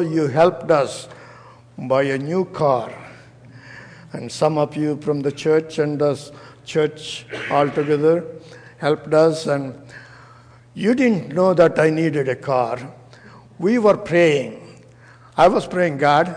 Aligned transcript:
you 0.00 0.26
helped 0.26 0.70
us 0.70 1.08
buy 1.76 2.02
a 2.02 2.18
new 2.18 2.44
car. 2.46 2.92
And 4.12 4.30
some 4.30 4.58
of 4.58 4.76
you 4.76 4.96
from 5.00 5.20
the 5.20 5.32
church 5.32 5.78
and 5.78 5.98
the 5.98 6.32
church 6.64 7.26
altogether 7.50 8.24
helped 8.78 9.12
us. 9.14 9.46
And 9.46 9.74
you 10.74 10.94
didn't 10.94 11.34
know 11.34 11.54
that 11.54 11.78
I 11.78 11.90
needed 11.90 12.28
a 12.28 12.36
car. 12.36 12.78
We 13.58 13.78
were 13.78 13.96
praying. 13.96 14.84
I 15.36 15.48
was 15.48 15.66
praying, 15.66 15.98
God, 15.98 16.36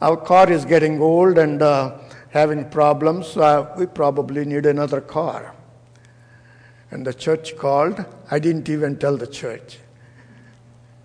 our 0.00 0.16
car 0.16 0.50
is 0.50 0.64
getting 0.64 1.00
old 1.00 1.38
and 1.38 1.62
uh, 1.62 1.98
having 2.30 2.68
problems. 2.68 3.36
Uh, 3.36 3.72
we 3.78 3.86
probably 3.86 4.44
need 4.44 4.66
another 4.66 5.00
car. 5.00 5.54
And 6.90 7.06
the 7.06 7.14
church 7.14 7.56
called. 7.56 8.04
I 8.30 8.38
didn't 8.38 8.68
even 8.68 8.96
tell 8.96 9.16
the 9.16 9.26
church. 9.26 9.78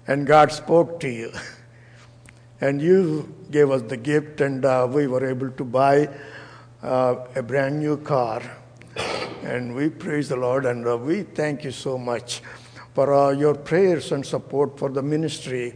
And 0.08 0.26
God 0.26 0.52
spoke 0.52 1.00
to 1.02 1.10
you. 1.10 1.32
And 2.60 2.82
you 2.82 3.34
gave 3.50 3.72
us 3.72 3.82
the 3.84 3.98
gift, 3.98 4.40
and 4.42 4.64
uh, 4.64 4.88
we 4.90 5.08
were 5.08 5.28
able 5.28 5.50
to 5.52 5.64
buy 5.64 6.10
uh, 6.84 7.16
a 7.36 7.42
brand 7.42 7.80
new 7.80 7.98
car. 7.98 8.42
And 9.44 9.74
we 9.74 9.90
praise 9.90 10.30
the 10.30 10.36
Lord, 10.36 10.66
and 10.66 10.88
uh, 10.88 10.98
we 10.98 11.24
thank 11.24 11.64
you 11.64 11.72
so 11.72 11.98
much 11.98 12.42
for 12.94 13.14
uh, 13.14 13.32
your 13.32 13.56
prayers 13.56 14.12
and 14.12 14.24
support 14.26 14.78
for 14.78 14.90
the 14.90 15.02
ministry. 15.02 15.74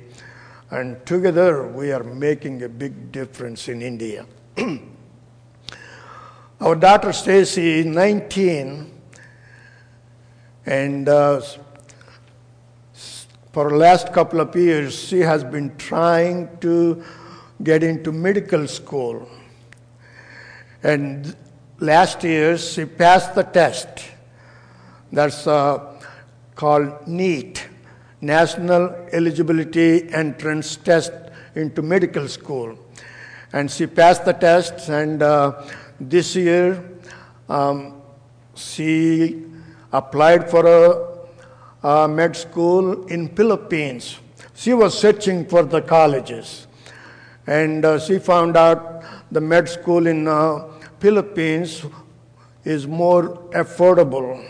And 0.69 1.03
together, 1.05 1.67
we 1.67 1.91
are 1.91 2.03
making 2.03 2.61
a 2.63 2.69
big 2.69 3.11
difference 3.11 3.67
in 3.67 3.81
India. 3.81 4.25
Our 6.61 6.75
daughter 6.75 7.13
Stacy, 7.13 7.79
is 7.79 7.85
19, 7.85 8.91
and 10.65 11.09
uh, 11.09 11.41
for 13.55 13.77
last 13.77 14.11
couple 14.11 14.41
of 14.41 14.53
years, 14.53 14.93
she 14.93 15.19
has 15.19 15.41
been 15.41 15.73
trying 15.77 16.49
to 16.59 17.01
get 17.63 17.83
into 17.83 18.11
medical 18.11 18.67
school. 18.67 19.29
And 20.83 21.33
last 21.79 22.21
year, 22.25 22.57
she 22.57 22.83
passed 22.83 23.33
the 23.33 23.43
test. 23.43 23.87
That's 25.09 25.47
uh, 25.47 26.01
called 26.53 27.07
NEET, 27.07 27.65
National 28.19 28.89
Eligibility 29.13 30.11
Entrance 30.11 30.75
Test 30.75 31.13
into 31.55 31.81
Medical 31.81 32.27
School. 32.27 32.77
And 33.53 33.71
she 33.71 33.87
passed 33.87 34.25
the 34.25 34.33
test, 34.33 34.89
and 34.89 35.23
uh, 35.23 35.65
this 35.97 36.35
year 36.35 36.83
um, 37.47 38.01
she 38.53 39.45
applied 39.93 40.51
for 40.51 40.67
a, 40.67 41.14
a 41.85 42.07
med 42.07 42.35
school 42.35 43.05
in 43.15 43.27
Philippines. 43.29 44.17
She 44.55 44.73
was 44.73 44.97
searching 44.97 45.45
for 45.45 45.61
the 45.63 45.81
colleges, 45.81 46.65
and 47.45 47.85
uh, 47.85 47.99
she 47.99 48.17
found 48.17 48.57
out 48.57 49.03
the 49.31 49.41
med 49.41 49.69
school 49.69 50.07
in 50.07 50.27
uh, 50.27 50.67
Philippines 50.99 51.85
is 52.63 52.87
more 52.87 53.37
affordable, 53.61 54.43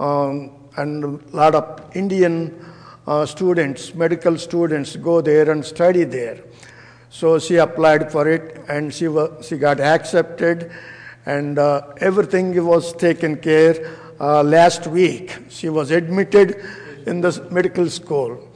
um, 0.00 0.50
and 0.76 1.04
a 1.04 1.36
lot 1.36 1.54
of 1.54 1.64
Indian 1.94 2.36
uh, 3.06 3.24
students, 3.24 3.94
medical 3.94 4.36
students, 4.36 4.96
go 4.96 5.20
there 5.20 5.48
and 5.52 5.64
study 5.64 6.02
there. 6.02 6.42
So 7.08 7.38
she 7.38 7.58
applied 7.58 8.10
for 8.10 8.26
it, 8.26 8.64
and 8.68 8.92
she 8.92 9.06
she 9.42 9.58
got 9.58 9.78
accepted, 9.78 10.72
and 11.24 11.56
uh, 11.60 11.94
everything 12.00 12.50
was 12.66 12.92
taken 12.94 13.36
care 13.36 13.76
uh, 14.20 14.42
last 14.42 14.86
week. 14.86 15.36
She 15.48 15.68
was 15.68 15.90
admitted 15.90 16.62
in 17.06 17.20
the 17.20 17.46
medical 17.50 17.88
school. 17.90 18.48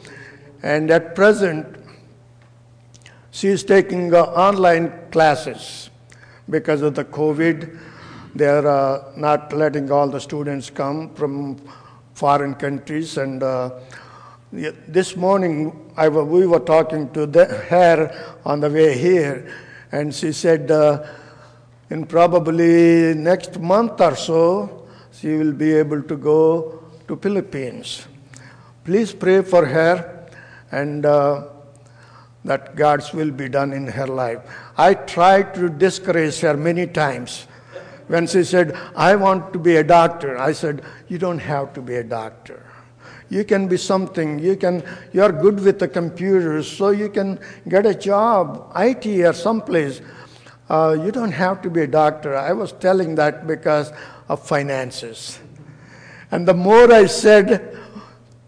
And 0.62 0.90
at 0.90 1.14
present, 1.14 1.76
she 3.30 3.48
is 3.48 3.64
taking 3.64 4.12
uh, 4.12 4.22
online 4.22 4.92
classes 5.10 5.90
because 6.48 6.82
of 6.82 6.94
the 6.94 7.04
COVID. 7.04 7.78
They 8.34 8.46
are 8.46 8.66
uh, 8.66 9.12
not 9.16 9.52
letting 9.52 9.90
all 9.90 10.08
the 10.08 10.20
students 10.20 10.70
come 10.70 11.14
from 11.14 11.56
foreign 12.14 12.54
countries. 12.54 13.16
And 13.16 13.42
uh, 13.42 13.70
this 14.52 15.16
morning, 15.16 15.92
I, 15.96 16.08
we 16.08 16.46
were 16.46 16.60
talking 16.60 17.10
to 17.12 17.26
the, 17.26 17.46
her 17.46 18.36
on 18.44 18.60
the 18.60 18.68
way 18.68 18.98
here, 18.98 19.52
and 19.92 20.14
she 20.14 20.32
said, 20.32 20.70
uh, 20.70 21.06
in 21.88 22.06
probably 22.06 23.14
next 23.14 23.58
month 23.58 24.00
or 24.00 24.14
so, 24.14 24.79
she 25.20 25.36
will 25.36 25.52
be 25.52 25.72
able 25.74 26.02
to 26.02 26.16
go 26.16 26.82
to 27.06 27.16
Philippines. 27.16 28.06
Please 28.84 29.12
pray 29.12 29.42
for 29.42 29.66
her 29.66 30.26
and 30.72 31.04
uh, 31.04 31.44
that 32.44 32.74
God's 32.74 33.12
will 33.12 33.30
be 33.30 33.48
done 33.48 33.74
in 33.74 33.86
her 33.86 34.06
life. 34.06 34.40
I 34.78 34.94
tried 34.94 35.52
to 35.54 35.68
discourage 35.68 36.40
her 36.40 36.56
many 36.56 36.86
times. 36.86 37.46
When 38.06 38.26
she 38.26 38.44
said, 38.44 38.74
I 38.96 39.14
want 39.14 39.52
to 39.52 39.58
be 39.58 39.76
a 39.76 39.84
doctor, 39.84 40.38
I 40.38 40.52
said, 40.52 40.82
You 41.08 41.18
don't 41.18 41.38
have 41.38 41.74
to 41.74 41.82
be 41.82 41.96
a 41.96 42.04
doctor. 42.04 42.64
You 43.28 43.44
can 43.44 43.68
be 43.68 43.76
something. 43.76 44.38
You 44.38 44.56
can. 44.56 44.82
You 45.12 45.22
are 45.22 45.30
good 45.30 45.60
with 45.60 45.78
the 45.78 45.86
computers, 45.86 46.66
so 46.66 46.90
you 46.90 47.08
can 47.08 47.38
get 47.68 47.86
a 47.86 47.94
job, 47.94 48.72
IT 48.74 49.06
or 49.06 49.32
someplace. 49.32 50.00
Uh, 50.68 50.96
you 51.04 51.12
don't 51.12 51.30
have 51.30 51.62
to 51.62 51.70
be 51.70 51.82
a 51.82 51.86
doctor. 51.86 52.36
I 52.36 52.52
was 52.52 52.72
telling 52.72 53.14
that 53.16 53.46
because 53.46 53.92
of 54.30 54.46
finances. 54.46 55.40
And 56.30 56.46
the 56.46 56.54
more 56.54 56.92
I 56.92 57.06
said, 57.06 57.76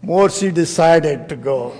more 0.01 0.29
she 0.29 0.49
decided 0.49 1.27
to 1.27 1.35
go. 1.35 1.73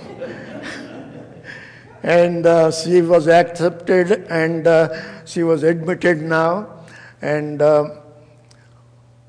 and 2.02 2.44
uh, 2.44 2.70
she 2.70 3.00
was 3.00 3.28
accepted 3.28 4.26
and 4.28 4.66
uh, 4.66 5.24
she 5.24 5.42
was 5.42 5.62
admitted 5.62 6.20
now. 6.20 6.84
And 7.22 7.62
uh, 7.62 8.02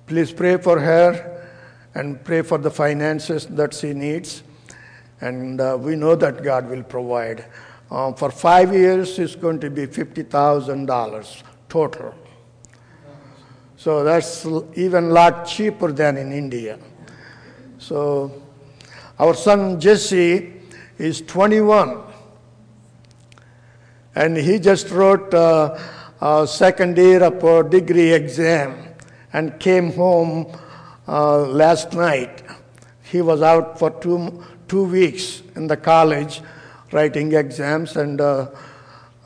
please 0.08 0.34
pray 0.34 0.58
for 0.58 0.78
her 0.78 1.48
and 1.94 2.22
pray 2.26 2.42
for 2.42 2.58
the 2.58 2.70
finances 2.70 3.46
that 3.46 3.74
she 3.74 3.94
needs. 3.94 4.44
And 5.22 5.62
uh, 5.62 5.78
we 5.80 5.96
know 5.96 6.16
that 6.16 6.44
God 6.44 6.70
will 6.70 6.84
provide. 6.84 7.46
Uh, 7.90 8.12
for 8.12 8.30
five 8.30 8.74
years, 8.74 9.18
it's 9.20 9.36
going 9.36 9.62
to 9.62 9.70
be 9.70 9.88
$50,000 9.88 11.44
total. 11.70 12.14
So 13.86 14.04
that's 14.04 14.48
even 14.74 15.12
lot 15.12 15.46
cheaper 15.46 15.92
than 15.92 16.18
in 16.18 16.32
India. 16.32 16.80
So 17.78 18.42
our 19.20 19.36
son 19.36 19.80
Jesse 19.80 20.54
is 20.98 21.22
21 21.22 22.02
and 24.16 24.38
he 24.38 24.58
just 24.58 24.90
wrote 24.90 25.32
uh, 25.36 25.80
a 26.20 26.48
second 26.48 26.98
year 26.98 27.26
of 27.26 27.44
a 27.44 27.70
degree 27.70 28.12
exam 28.12 28.76
and 29.34 29.60
came 29.60 29.94
home 29.94 30.48
uh, 31.08 31.42
last 31.46 31.94
night. 31.94 32.42
He 33.04 33.22
was 33.22 33.44
out 33.44 33.78
for 33.78 33.92
two, 33.92 34.44
two 34.68 34.86
weeks 34.86 35.44
in 35.56 35.68
the 35.68 35.78
college 35.78 36.42
writing 36.92 37.34
exams 37.34 37.96
and 37.98 38.20
uh, 38.20 38.48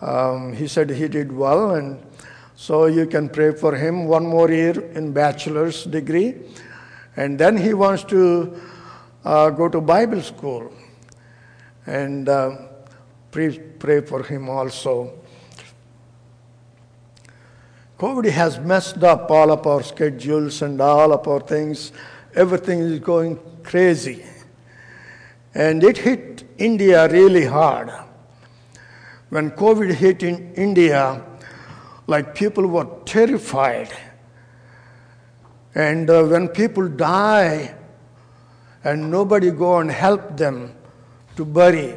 um, 0.01 0.51
he 0.51 0.67
said 0.67 0.89
he 0.89 1.07
did 1.07 1.31
well 1.31 1.75
and 1.75 1.97
so 2.61 2.87
you 2.87 3.07
can 3.07 3.29
pray 3.29 3.53
for 3.53 3.73
him 3.73 4.03
one 4.05 4.25
more 4.25 4.51
year 4.51 4.81
in 4.91 5.13
bachelor's 5.13 5.85
degree. 5.85 6.35
And 7.15 7.39
then 7.39 7.55
he 7.55 7.73
wants 7.73 8.03
to 8.15 8.61
uh, 9.23 9.49
go 9.51 9.69
to 9.69 9.79
Bible 9.79 10.21
school. 10.21 10.69
And 11.85 12.27
uh, 12.27 12.57
pray, 13.31 13.57
pray 13.57 14.01
for 14.01 14.23
him 14.23 14.49
also. 14.49 15.17
COVID 17.97 18.29
has 18.29 18.59
messed 18.59 19.05
up 19.05 19.31
all 19.31 19.53
of 19.53 19.65
our 19.65 19.81
schedules 19.81 20.61
and 20.61 20.81
all 20.81 21.13
of 21.13 21.25
our 21.29 21.39
things. 21.39 21.93
Everything 22.35 22.79
is 22.79 22.99
going 22.99 23.39
crazy. 23.63 24.25
And 25.55 25.81
it 25.81 25.99
hit 25.99 26.43
India 26.57 27.07
really 27.07 27.45
hard. 27.45 27.89
When 29.29 29.49
COVID 29.51 29.93
hit 29.93 30.23
in 30.23 30.53
India, 30.55 31.25
like 32.09 32.33
people 32.33 32.65
were 32.65 32.87
terrified. 33.05 33.89
And 35.75 36.09
uh, 36.09 36.23
when 36.23 36.47
people 36.47 36.89
die 36.89 37.75
and 38.83 39.11
nobody 39.11 39.51
go 39.51 39.77
and 39.77 39.91
help 39.91 40.35
them 40.35 40.75
to 41.35 41.45
bury, 41.45 41.95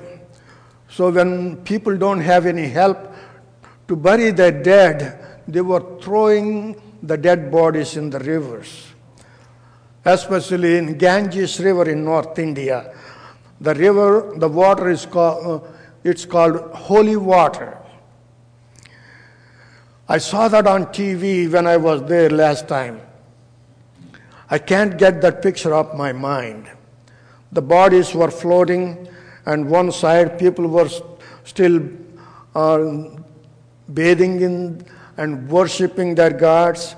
so 0.91 1.11
when 1.11 1.57
people 1.65 1.97
don't 1.97 2.21
have 2.21 2.45
any 2.45 2.69
help 2.69 2.99
to 3.89 3.97
bury 3.97 4.31
their 4.31 4.53
dead, 4.53 5.41
they 5.49 5.63
were 5.63 5.99
throwing 6.03 6.81
the 7.03 7.17
dead 7.17 7.51
bodies 7.51 7.97
in 7.97 8.11
the 8.11 8.19
rivers. 8.19 8.89
Especially 10.05 10.77
in 10.77 10.99
Ganges 10.99 11.59
River 11.59 11.89
in 11.89 12.05
North 12.05 12.39
India. 12.39 12.95
The 13.63 13.75
river, 13.75 14.35
the 14.37 14.49
water 14.49 14.91
is 14.91 15.07
called, 15.07 15.65
uh, 15.65 15.69
it's 16.05 16.27
called 16.27 16.61
holy 16.73 17.17
water. 17.17 17.82
I 20.09 20.19
saw 20.19 20.49
that 20.49 20.67
on 20.67 20.87
TV 20.87 21.51
when 21.51 21.67
I 21.67 21.77
was 21.77 22.03
there 22.05 22.31
last 22.31 22.69
time. 22.69 23.01
I 24.51 24.59
can't 24.59 24.99
get 24.99 25.21
that 25.23 25.43
picture 25.43 25.73
off 25.73 25.95
my 25.95 26.13
mind. 26.13 26.71
The 27.53 27.63
bodies 27.63 28.15
were 28.15 28.31
floating 28.31 29.09
and 29.47 29.69
one 29.69 29.93
side 29.93 30.39
people 30.39 30.67
were 30.67 30.89
still 31.45 31.83
uh, 32.55 33.05
bathing 33.93 34.41
in 34.41 34.87
and 35.17 35.49
worshipping 35.49 36.15
their 36.15 36.31
gods, 36.31 36.97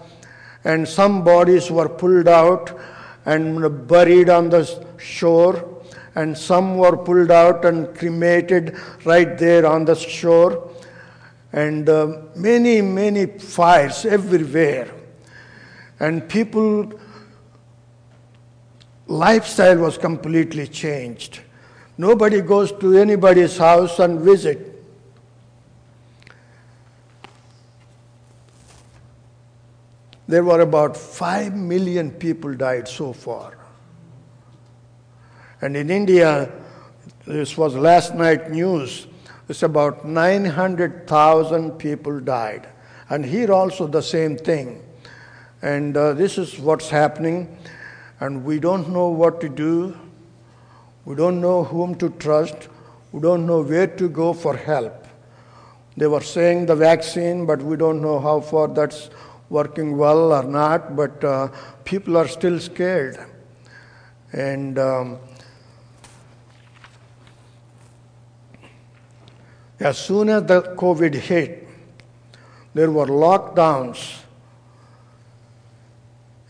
and 0.64 0.88
some 0.88 1.24
bodies 1.24 1.70
were 1.70 1.88
pulled 1.88 2.28
out 2.28 2.78
and 3.26 3.86
buried 3.88 4.28
on 4.28 4.48
the 4.50 4.86
shore, 4.98 5.82
and 6.14 6.36
some 6.36 6.76
were 6.78 6.96
pulled 6.96 7.30
out 7.30 7.64
and 7.64 7.94
cremated 7.96 8.76
right 9.04 9.36
there 9.38 9.66
on 9.66 9.84
the 9.84 9.94
shore, 9.94 10.70
and 11.54 11.88
uh, 11.88 12.20
many, 12.34 12.82
many 12.82 13.26
fires 13.26 14.04
everywhere. 14.04 14.92
And 16.00 16.28
people 16.28 16.92
lifestyle 19.06 19.78
was 19.78 19.96
completely 19.96 20.66
changed. 20.66 21.42
Nobody 21.96 22.40
goes 22.40 22.72
to 22.72 22.96
anybody's 22.96 23.56
house 23.56 24.00
and 24.00 24.20
visit. 24.20 24.72
There 30.26 30.42
were 30.42 30.60
about 30.60 30.96
5 30.96 31.54
million 31.54 32.10
people 32.10 32.52
died 32.54 32.88
so 32.88 33.12
far. 33.12 33.56
And 35.60 35.76
in 35.76 35.88
India, 35.88 36.50
this 37.24 37.56
was 37.56 37.76
last 37.76 38.16
night 38.16 38.50
news, 38.50 39.06
it's 39.48 39.62
about 39.62 40.06
900,000 40.06 41.72
people 41.72 42.20
died. 42.20 42.68
And 43.10 43.24
here 43.24 43.52
also 43.52 43.86
the 43.86 44.02
same 44.02 44.36
thing. 44.36 44.82
And 45.60 45.96
uh, 45.96 46.14
this 46.14 46.38
is 46.38 46.58
what's 46.58 46.88
happening 46.88 47.56
and 48.20 48.44
we 48.44 48.58
don't 48.58 48.88
know 48.90 49.08
what 49.08 49.40
to 49.40 49.48
do. 49.48 49.96
We 51.04 51.14
don't 51.14 51.40
know 51.40 51.64
whom 51.64 51.94
to 51.96 52.10
trust. 52.10 52.68
We 53.12 53.20
don't 53.20 53.46
know 53.46 53.62
where 53.62 53.86
to 53.86 54.08
go 54.08 54.32
for 54.32 54.56
help. 54.56 55.06
They 55.96 56.06
were 56.06 56.22
saying 56.22 56.66
the 56.66 56.74
vaccine, 56.74 57.46
but 57.46 57.62
we 57.62 57.76
don't 57.76 58.00
know 58.00 58.18
how 58.18 58.40
far 58.40 58.68
that's 58.68 59.10
working 59.50 59.96
well 59.96 60.32
or 60.32 60.42
not. 60.42 60.96
But 60.96 61.22
uh, 61.22 61.48
people 61.84 62.16
are 62.16 62.26
still 62.26 62.58
scared. 62.58 63.18
And 64.32 64.78
um, 64.78 65.18
as 69.80 69.98
soon 69.98 70.28
as 70.28 70.44
the 70.44 70.62
COVID 70.62 71.14
hit, 71.14 71.68
there 72.74 72.90
were 72.90 73.06
lockdowns. 73.06 74.20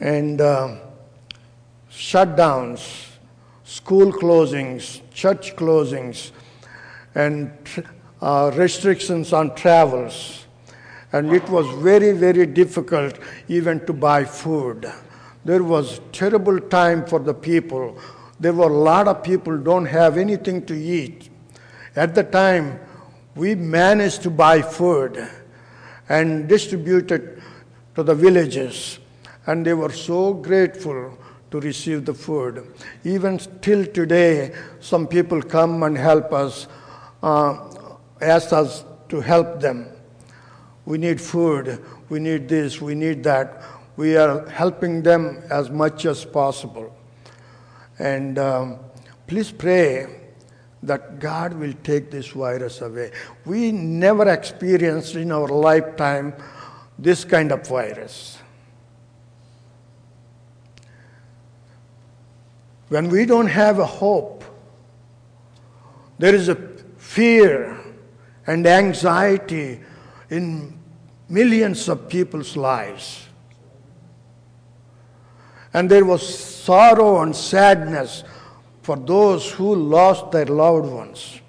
And 0.00 0.40
uh, 0.40 0.76
shutdowns, 1.90 3.10
school 3.64 4.12
closings, 4.12 5.00
church 5.12 5.56
closings, 5.56 6.32
and 7.14 7.50
uh, 8.20 8.50
restrictions 8.54 9.32
on 9.32 9.54
travels. 9.54 10.46
And 11.12 11.32
it 11.32 11.48
was 11.48 11.66
very, 11.82 12.12
very 12.12 12.44
difficult 12.44 13.18
even 13.48 13.86
to 13.86 13.92
buy 13.92 14.24
food. 14.24 14.90
There 15.44 15.62
was 15.62 16.00
terrible 16.10 16.58
time 16.58 17.06
for 17.06 17.20
the 17.20 17.34
people. 17.34 17.98
There 18.40 18.52
were 18.52 18.70
a 18.70 18.72
lot 18.72 19.06
of 19.06 19.22
people 19.22 19.56
don't 19.58 19.86
have 19.86 20.18
anything 20.18 20.66
to 20.66 20.74
eat. 20.74 21.30
At 21.94 22.14
the 22.14 22.24
time, 22.24 22.80
we 23.34 23.54
managed 23.54 24.22
to 24.22 24.31
buy 24.31 24.62
food 24.62 25.28
and 26.08 26.48
distribute 26.48 27.10
it 27.10 27.38
to 27.94 28.02
the 28.02 28.14
villages. 28.14 28.98
And 29.46 29.64
they 29.64 29.75
were 29.75 29.92
so 29.92 30.34
grateful 30.34 31.19
to 31.50 31.60
receive 31.60 32.04
the 32.04 32.14
food. 32.14 32.75
Even 33.04 33.38
till 33.60 33.86
today, 33.86 34.54
some 34.81 35.06
people 35.06 35.42
come 35.42 35.82
and 35.82 35.96
help 35.96 36.32
us, 36.32 36.66
uh, 37.22 37.70
ask 38.20 38.52
us 38.52 38.84
to 39.08 39.20
help 39.20 39.60
them. 39.60 39.88
We 40.86 40.98
need 40.98 41.20
food, 41.20 41.82
we 42.08 42.20
need 42.20 42.48
this, 42.48 42.81
we 42.81 42.94
need 42.94 43.22
that. 43.25 43.62
We 43.96 44.16
are 44.16 44.48
helping 44.48 45.02
them 45.02 45.42
as 45.50 45.70
much 45.70 46.04
as 46.04 46.25
possible. 46.25 46.94
And 47.98 48.38
um, 48.38 48.78
please 49.26 49.52
pray 49.52 50.23
that 50.86 51.19
God 51.19 51.54
will 51.54 51.75
take 51.82 52.10
this 52.10 52.28
virus 52.28 52.81
away. 52.81 53.10
We 53.44 53.72
never 53.72 54.28
experienced 54.28 55.16
in 55.16 55.32
our 55.32 55.48
lifetime 55.48 56.34
this 56.98 57.25
kind 57.25 57.52
of 57.52 57.66
virus. 57.66 58.38
when 62.94 63.08
we 63.08 63.26
don't 63.26 63.48
have 63.48 63.81
a 63.81 63.84
hope, 63.84 64.44
there 66.19 66.32
is 66.32 66.48
a 66.48 66.54
fear 66.96 67.76
and 68.46 68.64
anxiety 68.66 69.81
in 70.31 70.78
millions 71.28 71.88
of 71.88 72.08
people's 72.08 72.56
lives. 72.56 73.26
And 75.72 75.90
there 75.90 76.04
was 76.04 76.22
sorrow 76.22 77.22
and 77.22 77.34
sadness 77.34 78.22
for 78.84 78.96
those 78.96 79.50
who 79.50 79.75
lost 79.75 80.31
their 80.31 80.44
loved 80.44 80.86
ones. 80.92 81.40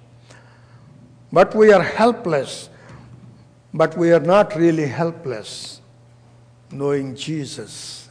But 1.33 1.53
we 1.53 1.73
are 1.73 1.83
helpless, 1.83 2.69
but 3.73 3.97
we 3.97 4.13
are 4.13 4.21
not 4.21 4.55
really 4.55 4.87
helpless, 4.87 5.81
knowing 6.71 7.13
Jesus. 7.13 8.07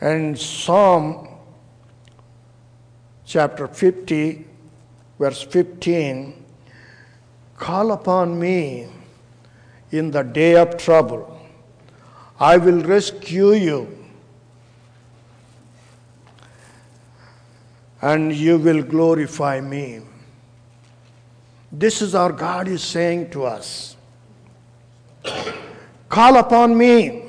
And 0.00 0.38
Psalm 0.38 1.28
chapter 3.26 3.68
50, 3.68 4.46
verse 5.18 5.42
15 5.42 6.44
Call 7.58 7.92
upon 7.92 8.40
me 8.40 8.88
in 9.90 10.10
the 10.12 10.22
day 10.22 10.56
of 10.56 10.78
trouble. 10.78 11.35
I 12.38 12.56
will 12.58 12.82
rescue 12.82 13.52
you, 13.52 14.08
and 18.02 18.34
you 18.34 18.58
will 18.58 18.82
glorify 18.82 19.60
me. 19.60 20.00
This 21.72 22.02
is 22.02 22.14
our 22.14 22.32
God 22.32 22.68
is 22.68 22.82
saying 22.82 23.30
to 23.30 23.44
us. 23.44 23.96
Call 26.08 26.36
upon 26.36 26.76
me 26.76 27.26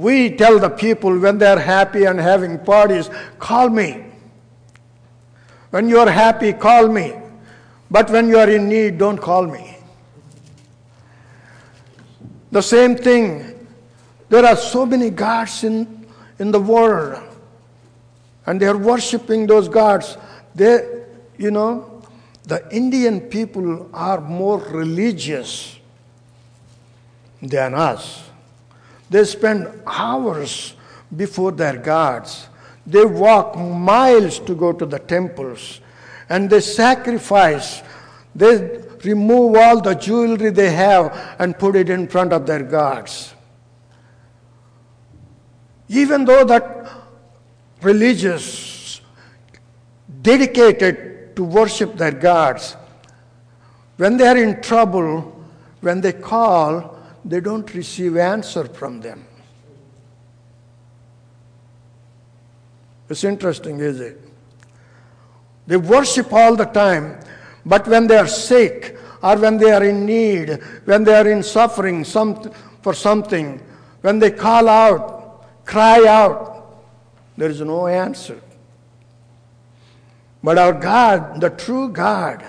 we 0.00 0.30
tell 0.30 0.58
the 0.58 0.70
people 0.70 1.18
when 1.18 1.36
they're 1.36 1.58
happy 1.58 2.04
and 2.04 2.18
having 2.18 2.58
parties, 2.58 3.10
call 3.38 3.68
me. 3.68 4.02
When 5.68 5.90
you're 5.90 6.10
happy, 6.10 6.54
call 6.54 6.88
me. 6.88 7.12
But 7.90 8.08
when 8.08 8.28
you 8.28 8.38
are 8.38 8.48
in 8.48 8.70
need, 8.70 8.96
don't 8.96 9.18
call 9.18 9.46
me. 9.46 9.69
The 12.50 12.62
same 12.62 12.96
thing. 12.96 13.68
There 14.28 14.44
are 14.44 14.56
so 14.56 14.86
many 14.86 15.10
gods 15.10 15.64
in, 15.64 16.06
in 16.38 16.50
the 16.50 16.60
world, 16.60 17.22
and 18.46 18.60
they 18.60 18.66
are 18.66 18.78
worshiping 18.78 19.46
those 19.46 19.68
gods. 19.68 20.16
They, 20.54 21.04
you 21.36 21.50
know, 21.50 22.02
the 22.44 22.66
Indian 22.74 23.20
people 23.20 23.88
are 23.92 24.20
more 24.20 24.58
religious 24.58 25.78
than 27.42 27.74
us. 27.74 28.22
They 29.08 29.24
spend 29.24 29.68
hours 29.86 30.74
before 31.14 31.52
their 31.52 31.76
gods. 31.76 32.48
They 32.86 33.04
walk 33.04 33.56
miles 33.56 34.38
to 34.40 34.54
go 34.54 34.72
to 34.72 34.86
the 34.86 34.98
temples 34.98 35.80
and 36.28 36.48
they 36.48 36.60
sacrifice. 36.60 37.82
They 38.34 38.82
remove 39.04 39.56
all 39.56 39.80
the 39.80 39.94
jewelry 39.94 40.50
they 40.50 40.70
have 40.70 41.36
and 41.38 41.58
put 41.58 41.76
it 41.76 41.88
in 41.90 42.08
front 42.08 42.32
of 42.32 42.46
their 42.46 42.62
gods. 42.62 43.34
Even 45.88 46.24
though 46.24 46.44
that 46.44 46.90
religious 47.82 49.00
dedicated 50.22 51.34
to 51.36 51.44
worship 51.44 51.96
their 51.96 52.12
gods, 52.12 52.76
when 53.96 54.16
they 54.16 54.26
are 54.26 54.36
in 54.36 54.62
trouble, 54.62 55.44
when 55.80 56.00
they 56.00 56.12
call, 56.12 56.96
they 57.24 57.40
don't 57.40 57.74
receive 57.74 58.16
answer 58.16 58.64
from 58.64 59.00
them. 59.00 59.26
It's 63.08 63.24
interesting, 63.24 63.80
is 63.80 64.00
it? 64.00 64.20
They 65.66 65.76
worship 65.76 66.32
all 66.32 66.54
the 66.54 66.64
time, 66.64 67.18
but 67.70 67.86
when 67.86 68.08
they 68.08 68.16
are 68.16 68.26
sick 68.26 68.98
or 69.22 69.36
when 69.36 69.56
they 69.56 69.70
are 69.70 69.84
in 69.84 70.04
need, 70.04 70.58
when 70.86 71.04
they 71.04 71.14
are 71.14 71.28
in 71.30 71.40
suffering 71.40 72.02
some, 72.02 72.50
for 72.82 72.92
something, 72.92 73.62
when 74.00 74.18
they 74.18 74.32
call 74.32 74.68
out, 74.68 75.64
cry 75.64 76.04
out, 76.04 76.82
there 77.36 77.48
is 77.48 77.60
no 77.60 77.86
answer. 77.86 78.40
But 80.42 80.58
our 80.58 80.72
God, 80.72 81.40
the 81.40 81.50
true 81.50 81.90
God, 81.90 82.44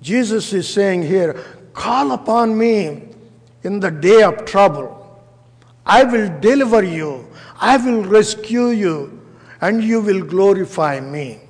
Jesus 0.00 0.52
is 0.52 0.68
saying 0.68 1.02
here, 1.04 1.40
Call 1.74 2.10
upon 2.10 2.58
me 2.58 3.04
in 3.62 3.78
the 3.78 3.92
day 3.92 4.24
of 4.24 4.44
trouble. 4.46 5.22
I 5.86 6.02
will 6.02 6.40
deliver 6.40 6.82
you. 6.82 7.28
I 7.60 7.76
will 7.76 8.02
rescue 8.02 8.70
you. 8.70 9.22
And 9.60 9.80
you 9.84 10.00
will 10.00 10.24
glorify 10.24 10.98
me. 10.98 11.41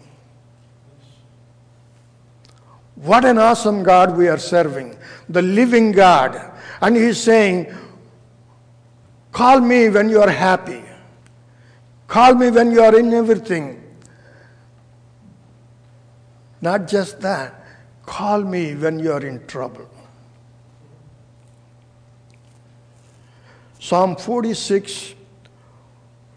What 3.03 3.25
an 3.25 3.37
awesome 3.37 3.83
God 3.83 4.17
we 4.17 4.29
are 4.29 4.39
serving. 4.39 4.97
The 5.29 5.43
living 5.43 5.91
God. 5.91 6.53
And 6.81 6.97
He's 6.97 7.21
saying, 7.21 7.75
Call 9.33 9.61
me 9.61 9.89
when 9.89 10.09
you 10.09 10.21
are 10.23 10.31
happy. 10.31 10.83
Call 12.07 12.35
me 12.35 12.51
when 12.51 12.71
you 12.71 12.81
are 12.83 12.97
in 12.97 13.13
everything. 13.13 13.83
Not 16.61 16.87
just 16.87 17.21
that, 17.23 17.67
call 18.07 18.43
me 18.43 18.77
when 18.77 19.01
you 19.01 19.13
are 19.13 19.27
in 19.27 19.45
trouble. 19.47 19.89
Psalm 23.81 24.15
46, 24.15 25.15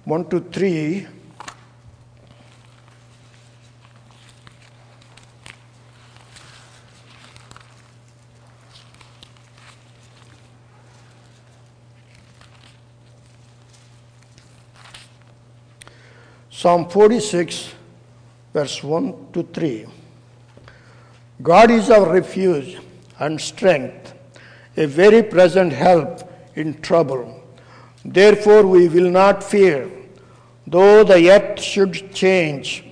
1 0.06 0.30
to 0.30 0.40
3. 0.40 1.08
Psalm 16.66 16.90
46, 16.90 17.76
verse 18.52 18.84
1 18.84 19.34
to 19.34 19.44
3. 19.44 19.86
God 21.44 21.70
is 21.70 21.92
our 21.92 22.12
refuge 22.12 22.80
and 23.20 23.40
strength, 23.40 24.16
a 24.76 24.88
very 24.88 25.22
present 25.22 25.72
help 25.72 26.28
in 26.56 26.82
trouble. 26.82 27.40
Therefore, 28.04 28.66
we 28.66 28.88
will 28.88 29.12
not 29.12 29.44
fear, 29.44 29.92
though 30.66 31.04
the 31.04 31.30
earth 31.30 31.62
should 31.62 32.12
change, 32.16 32.84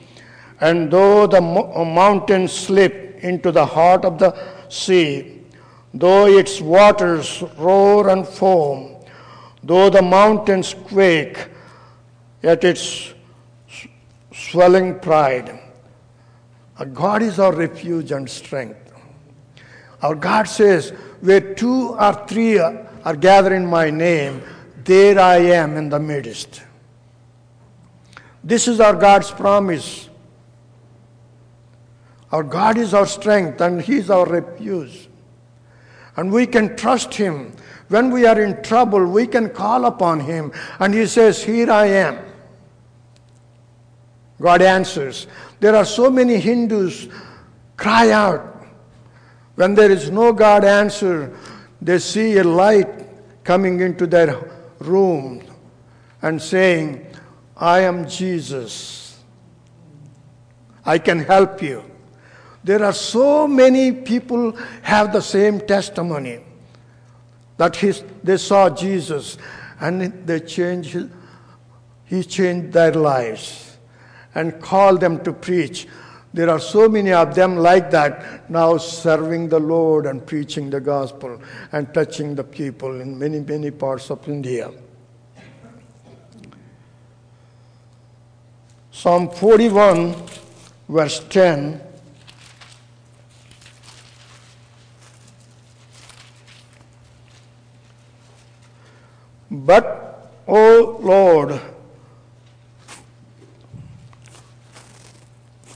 and 0.62 0.92
though 0.92 1.26
the 1.26 1.42
mo- 1.42 1.84
mountains 1.84 2.52
slip 2.52 3.18
into 3.24 3.52
the 3.52 3.66
heart 3.66 4.06
of 4.06 4.20
the 4.20 4.38
sea, 4.70 5.42
though 5.96 6.28
its 6.28 6.62
waters 6.62 7.44
roar 7.58 8.10
and 8.10 8.28
foam, 8.28 8.98
though 9.64 9.90
the 9.90 10.04
mountains 10.04 10.76
quake 10.76 11.48
at 12.44 12.64
its 12.64 13.14
swelling 14.54 15.00
pride. 15.00 15.60
Our 16.78 16.86
God 16.86 17.24
is 17.24 17.40
our 17.40 17.52
refuge 17.52 18.12
and 18.12 18.30
strength. 18.30 18.94
Our 20.04 20.14
God 20.14 20.44
says, 20.48 20.92
Where 21.22 21.56
two 21.56 21.96
or 21.96 22.14
three 22.28 22.60
are 22.60 23.16
gathered 23.16 23.54
in 23.54 23.66
my 23.66 23.90
name, 23.90 24.44
there 24.84 25.18
I 25.18 25.38
am 25.38 25.76
in 25.76 25.90
the 25.90 26.00
midst. 26.00 26.62
This 28.44 28.68
is 28.68 28.80
our 28.80 28.96
God's 28.96 29.32
promise. 29.32 30.08
Our 32.32 32.44
God 32.44 32.78
is 32.78 32.94
our 32.94 33.08
strength 33.08 33.60
and 33.60 33.82
He 33.82 33.96
is 33.96 34.12
our 34.12 34.28
refuge. 34.28 35.10
And 36.16 36.32
we 36.32 36.46
can 36.46 36.78
trust 36.78 37.16
Him. 37.16 37.54
When 37.88 38.12
we 38.12 38.28
are 38.28 38.40
in 38.40 38.62
trouble, 38.62 39.04
we 39.08 39.26
can 39.26 39.50
call 39.50 39.86
upon 39.86 40.20
Him. 40.20 40.52
And 40.78 40.94
He 40.94 41.08
says, 41.08 41.44
Here 41.44 41.72
I 41.72 41.88
am. 41.88 42.33
God 44.44 44.62
answers. 44.62 45.26
There 45.62 45.74
are 45.74 45.86
so 45.86 46.10
many 46.10 46.36
Hindus 46.38 47.08
cry 47.78 48.12
out. 48.12 48.68
When 49.56 49.74
there 49.74 49.90
is 49.90 50.12
no 50.12 50.34
God 50.34 50.66
answer, 50.66 51.34
they 51.82 51.98
see 52.00 52.38
a 52.38 52.44
light 52.44 52.90
coming 53.46 53.80
into 53.80 54.06
their 54.06 54.38
room 54.80 55.44
and 56.22 56.42
saying, 56.42 57.08
I 57.56 57.82
am 57.82 58.06
Jesus. 58.06 59.18
I 60.86 60.98
can 60.98 61.20
help 61.20 61.62
you. 61.62 61.86
There 62.66 62.84
are 62.84 62.92
so 62.92 63.48
many 63.48 63.94
people 63.94 64.58
have 64.82 65.14
the 65.14 65.22
same 65.22 65.62
testimony 65.62 66.44
that 67.56 67.78
his, 67.78 68.04
they 68.22 68.36
saw 68.36 68.70
Jesus 68.70 69.38
and 69.80 70.28
they 70.28 70.42
changed, 70.42 71.10
he 72.04 72.24
changed 72.26 72.74
their 72.74 72.92
lives 72.92 73.73
and 74.36 74.62
call 74.62 74.98
them 74.98 75.24
to 75.24 75.34
preach. 75.34 75.88
There 76.34 76.50
are 76.50 76.60
so 76.60 76.90
many 76.90 77.14
of 77.14 77.36
them 77.36 77.58
like 77.58 77.92
that 77.92 78.50
now 78.50 78.78
serving 78.78 79.50
the 79.50 79.60
Lord 79.60 80.08
and 80.08 80.26
preaching 80.26 80.70
the 80.70 80.82
gospel 80.82 81.40
and 81.72 81.94
touching 81.94 82.34
the 82.34 82.44
people 82.44 83.02
in 83.02 83.18
many, 83.18 83.40
many 83.40 83.70
parts 83.70 84.10
of 84.10 84.28
India. 84.28 84.72
Psalm 88.92 89.30
41, 89.30 90.16
verse 90.90 91.20
10. 91.30 91.82
But, 99.52 100.32
O 100.48 100.98
Lord, 101.00 101.62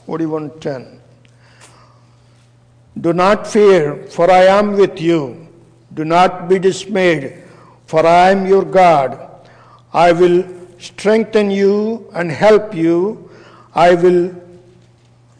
41:10 0.08 1.00
Do 2.98 3.12
not 3.12 3.46
fear 3.46 4.06
for 4.08 4.30
I 4.30 4.44
am 4.58 4.72
with 4.72 5.00
you. 5.00 5.46
Do 5.92 6.04
not 6.04 6.48
be 6.48 6.58
dismayed 6.58 7.44
for 7.86 8.06
I 8.06 8.30
am 8.30 8.46
your 8.46 8.64
God. 8.64 9.18
I 9.92 10.12
will 10.12 10.44
strengthen 10.78 11.50
you 11.50 12.08
and 12.14 12.30
help 12.30 12.74
you. 12.74 13.30
I 13.74 13.94
will 13.94 14.34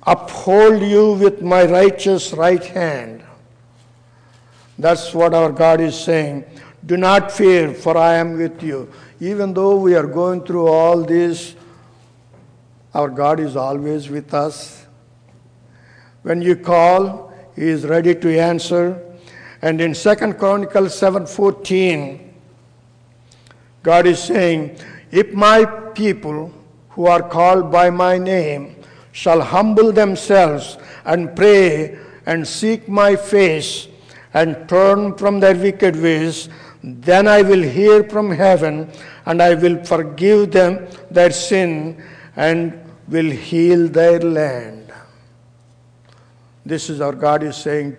uphold 0.03 0.83
you 0.83 1.13
with 1.15 1.43
my 1.43 1.65
righteous 1.65 2.33
right 2.33 2.65
hand. 2.65 3.23
That's 4.79 5.13
what 5.15 5.35
our 5.35 5.51
God 5.51 5.81
is 5.81 5.99
saying. 5.99 6.45
Do 6.87 6.97
not 6.97 7.33
fear 7.33 7.75
for 7.75 7.97
I 7.97 8.15
am 8.15 8.37
with 8.39 8.63
you. 8.63 8.91
Even 9.21 9.53
though 9.53 9.77
we 9.77 9.95
are 9.95 10.07
going 10.07 10.43
through 10.45 10.69
all 10.69 11.03
this 11.03 11.55
our 12.95 13.09
God 13.09 13.41
is 13.41 13.57
always 13.57 14.09
with 14.09 14.33
us. 14.33 14.87
When 16.23 16.43
you 16.43 16.57
call, 16.57 17.33
He 17.55 17.63
is 17.63 17.85
ready 17.85 18.15
to 18.15 18.39
answer. 18.39 19.03
And 19.63 19.81
in 19.81 19.95
2 19.95 20.35
Chronicles 20.39 20.99
7:14, 21.01 22.21
God 23.83 24.07
is 24.07 24.23
saying, 24.23 24.77
If 25.11 25.33
my 25.33 25.65
people 25.95 26.53
who 26.91 27.07
are 27.07 27.23
called 27.23 27.71
by 27.71 27.91
my 27.91 28.19
name 28.19 28.77
shall 29.13 29.41
humble 29.41 29.93
themselves 29.93 30.79
and 31.05 31.35
pray 31.35 31.99
and 32.27 32.47
seek 32.47 32.89
my 32.89 33.17
face 33.17 33.89
and 34.35 34.69
turn 34.69 35.17
from 35.17 35.41
their 35.41 35.55
wicked 35.55 35.97
ways, 35.97 36.49
then 36.83 37.27
I 37.27 37.43
will 37.43 37.63
hear 37.63 38.05
from 38.05 38.31
heaven 38.31 38.91
and 39.27 39.43
I 39.43 39.55
will 39.55 39.83
forgive 39.85 40.53
them 40.53 40.87
their 41.11 41.31
sin 41.31 42.03
and 42.39 42.73
will 43.09 43.31
heal 43.31 43.89
their 43.89 44.21
land. 44.21 44.93
This 46.65 46.89
is 46.89 47.01
our 47.01 47.13
God 47.13 47.43
is 47.43 47.57
saying 47.57 47.97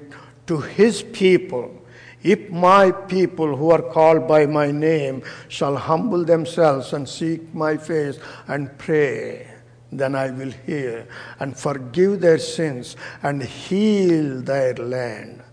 to 0.48 0.62
his 0.62 1.04
people, 1.04 1.76
if 2.24 2.50
my 2.50 2.92
people 2.92 3.56
who 3.58 3.72
are 3.72 3.82
called 3.82 4.28
by 4.30 4.46
my 4.46 4.72
name 4.72 5.24
shall 5.50 5.76
humble 5.76 6.24
themselves 6.24 6.94
and 6.94 7.08
seek 7.08 7.54
my 7.54 7.76
face 7.76 8.18
and 8.48 8.78
pray, 8.78 9.52
then 9.92 10.16
I 10.16 10.32
will 10.32 10.52
hear 10.66 11.06
and 11.40 11.58
forgive 11.58 12.22
their 12.22 12.38
sins 12.38 12.96
and 13.24 13.44
heal 13.44 14.42
their 14.42 14.74
land. 14.76 15.44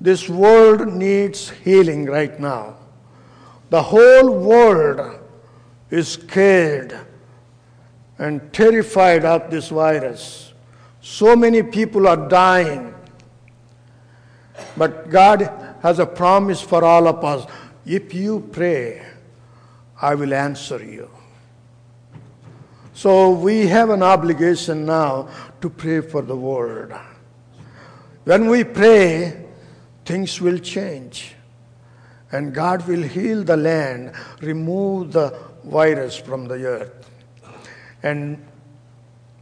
This 0.00 0.26
world 0.28 0.88
needs 0.88 1.50
healing 1.50 2.06
right 2.06 2.38
now. 2.40 2.76
The 3.68 3.82
whole 3.82 4.30
world 4.30 5.20
is 5.90 6.08
scared 6.08 7.05
and 8.18 8.52
terrified 8.52 9.24
of 9.24 9.50
this 9.50 9.68
virus. 9.68 10.52
So 11.00 11.36
many 11.36 11.62
people 11.62 12.08
are 12.08 12.28
dying. 12.28 12.94
But 14.76 15.10
God 15.10 15.76
has 15.82 15.98
a 15.98 16.06
promise 16.06 16.60
for 16.60 16.84
all 16.84 17.06
of 17.06 17.24
us. 17.24 17.50
If 17.84 18.14
you 18.14 18.48
pray, 18.52 19.06
I 20.00 20.14
will 20.14 20.34
answer 20.34 20.82
you. 20.82 21.10
So 22.92 23.30
we 23.30 23.66
have 23.66 23.90
an 23.90 24.02
obligation 24.02 24.86
now 24.86 25.28
to 25.60 25.68
pray 25.68 26.00
for 26.00 26.22
the 26.22 26.36
world. 26.36 26.92
When 28.24 28.48
we 28.48 28.64
pray, 28.64 29.44
things 30.04 30.40
will 30.40 30.58
change. 30.58 31.34
And 32.32 32.54
God 32.54 32.86
will 32.88 33.02
heal 33.02 33.44
the 33.44 33.56
land, 33.56 34.12
remove 34.40 35.12
the 35.12 35.38
virus 35.64 36.16
from 36.16 36.46
the 36.46 36.64
earth. 36.64 37.10
And 38.06 38.46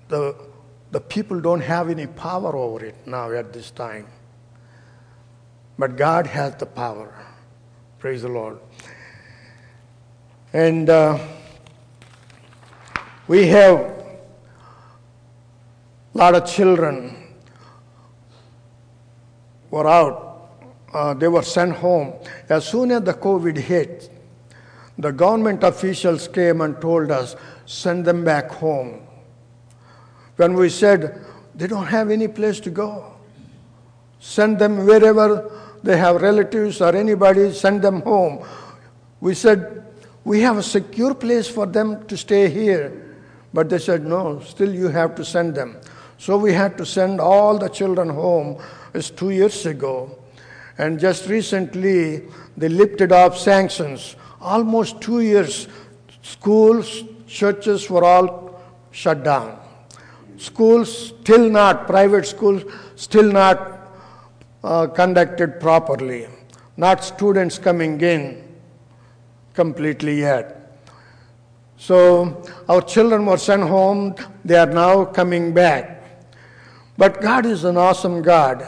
the, 0.08 0.34
the 0.90 0.98
people 0.98 1.38
don't 1.38 1.60
have 1.60 1.90
any 1.90 2.06
power 2.06 2.56
over 2.56 2.82
it 2.82 2.94
now 3.06 3.30
at 3.30 3.52
this 3.52 3.70
time. 3.70 4.06
But 5.78 5.96
God 5.98 6.26
has 6.26 6.54
the 6.54 6.64
power. 6.64 7.12
Praise 7.98 8.22
the 8.22 8.28
Lord. 8.28 8.58
And 10.54 10.88
uh, 10.88 11.18
we 13.28 13.48
have 13.48 13.80
a 16.14 16.14
lot 16.14 16.34
of 16.34 16.46
children 16.46 17.34
were 19.70 19.86
out. 19.86 20.48
Uh, 20.90 21.12
they 21.12 21.28
were 21.28 21.42
sent 21.42 21.72
home. 21.72 22.14
As 22.48 22.66
soon 22.66 22.92
as 22.92 23.02
the 23.02 23.12
COVID 23.12 23.58
hit, 23.58 24.10
the 24.96 25.12
government 25.12 25.62
officials 25.64 26.28
came 26.28 26.62
and 26.62 26.80
told 26.80 27.10
us, 27.10 27.36
send 27.66 28.04
them 28.04 28.24
back 28.24 28.50
home. 28.50 29.06
When 30.36 30.54
we 30.54 30.68
said, 30.68 31.24
they 31.54 31.66
don't 31.66 31.86
have 31.86 32.10
any 32.10 32.28
place 32.28 32.60
to 32.60 32.70
go, 32.70 33.14
send 34.18 34.58
them 34.58 34.84
wherever 34.86 35.50
they 35.82 35.96
have 35.96 36.22
relatives 36.22 36.80
or 36.80 36.96
anybody, 36.96 37.52
send 37.52 37.82
them 37.82 38.00
home. 38.02 38.44
We 39.20 39.34
said, 39.34 39.84
we 40.24 40.40
have 40.40 40.56
a 40.56 40.62
secure 40.62 41.14
place 41.14 41.46
for 41.48 41.66
them 41.66 42.06
to 42.06 42.16
stay 42.16 42.48
here. 42.48 43.16
But 43.52 43.68
they 43.68 43.78
said, 43.78 44.04
no, 44.04 44.40
still 44.40 44.74
you 44.74 44.88
have 44.88 45.14
to 45.16 45.24
send 45.24 45.54
them. 45.54 45.76
So 46.18 46.36
we 46.38 46.52
had 46.52 46.76
to 46.78 46.86
send 46.86 47.20
all 47.20 47.58
the 47.58 47.68
children 47.68 48.08
home. 48.08 48.60
It's 48.94 49.10
two 49.10 49.30
years 49.30 49.66
ago. 49.66 50.18
And 50.78 50.98
just 50.98 51.28
recently, 51.28 52.22
they 52.56 52.68
lifted 52.68 53.12
off 53.12 53.38
sanctions. 53.38 54.16
Almost 54.40 55.00
two 55.00 55.20
years, 55.20 55.68
schools, 56.22 57.04
churches 57.26 57.88
were 57.90 58.04
all 58.04 58.60
shut 58.90 59.24
down. 59.24 59.58
Schools 60.36 61.08
still 61.08 61.48
not, 61.48 61.86
private 61.86 62.26
schools 62.26 62.64
still 62.96 63.30
not 63.30 63.90
uh, 64.62 64.86
conducted 64.86 65.60
properly. 65.60 66.26
Not 66.76 67.04
students 67.04 67.58
coming 67.58 68.00
in 68.00 68.42
completely 69.54 70.20
yet. 70.20 70.64
So 71.76 72.42
our 72.68 72.82
children 72.82 73.26
were 73.26 73.36
sent 73.36 73.62
home, 73.62 74.14
they 74.44 74.56
are 74.56 74.66
now 74.66 75.04
coming 75.04 75.52
back. 75.52 76.02
But 76.96 77.20
God 77.20 77.46
is 77.46 77.64
an 77.64 77.76
awesome 77.76 78.22
God, 78.22 78.66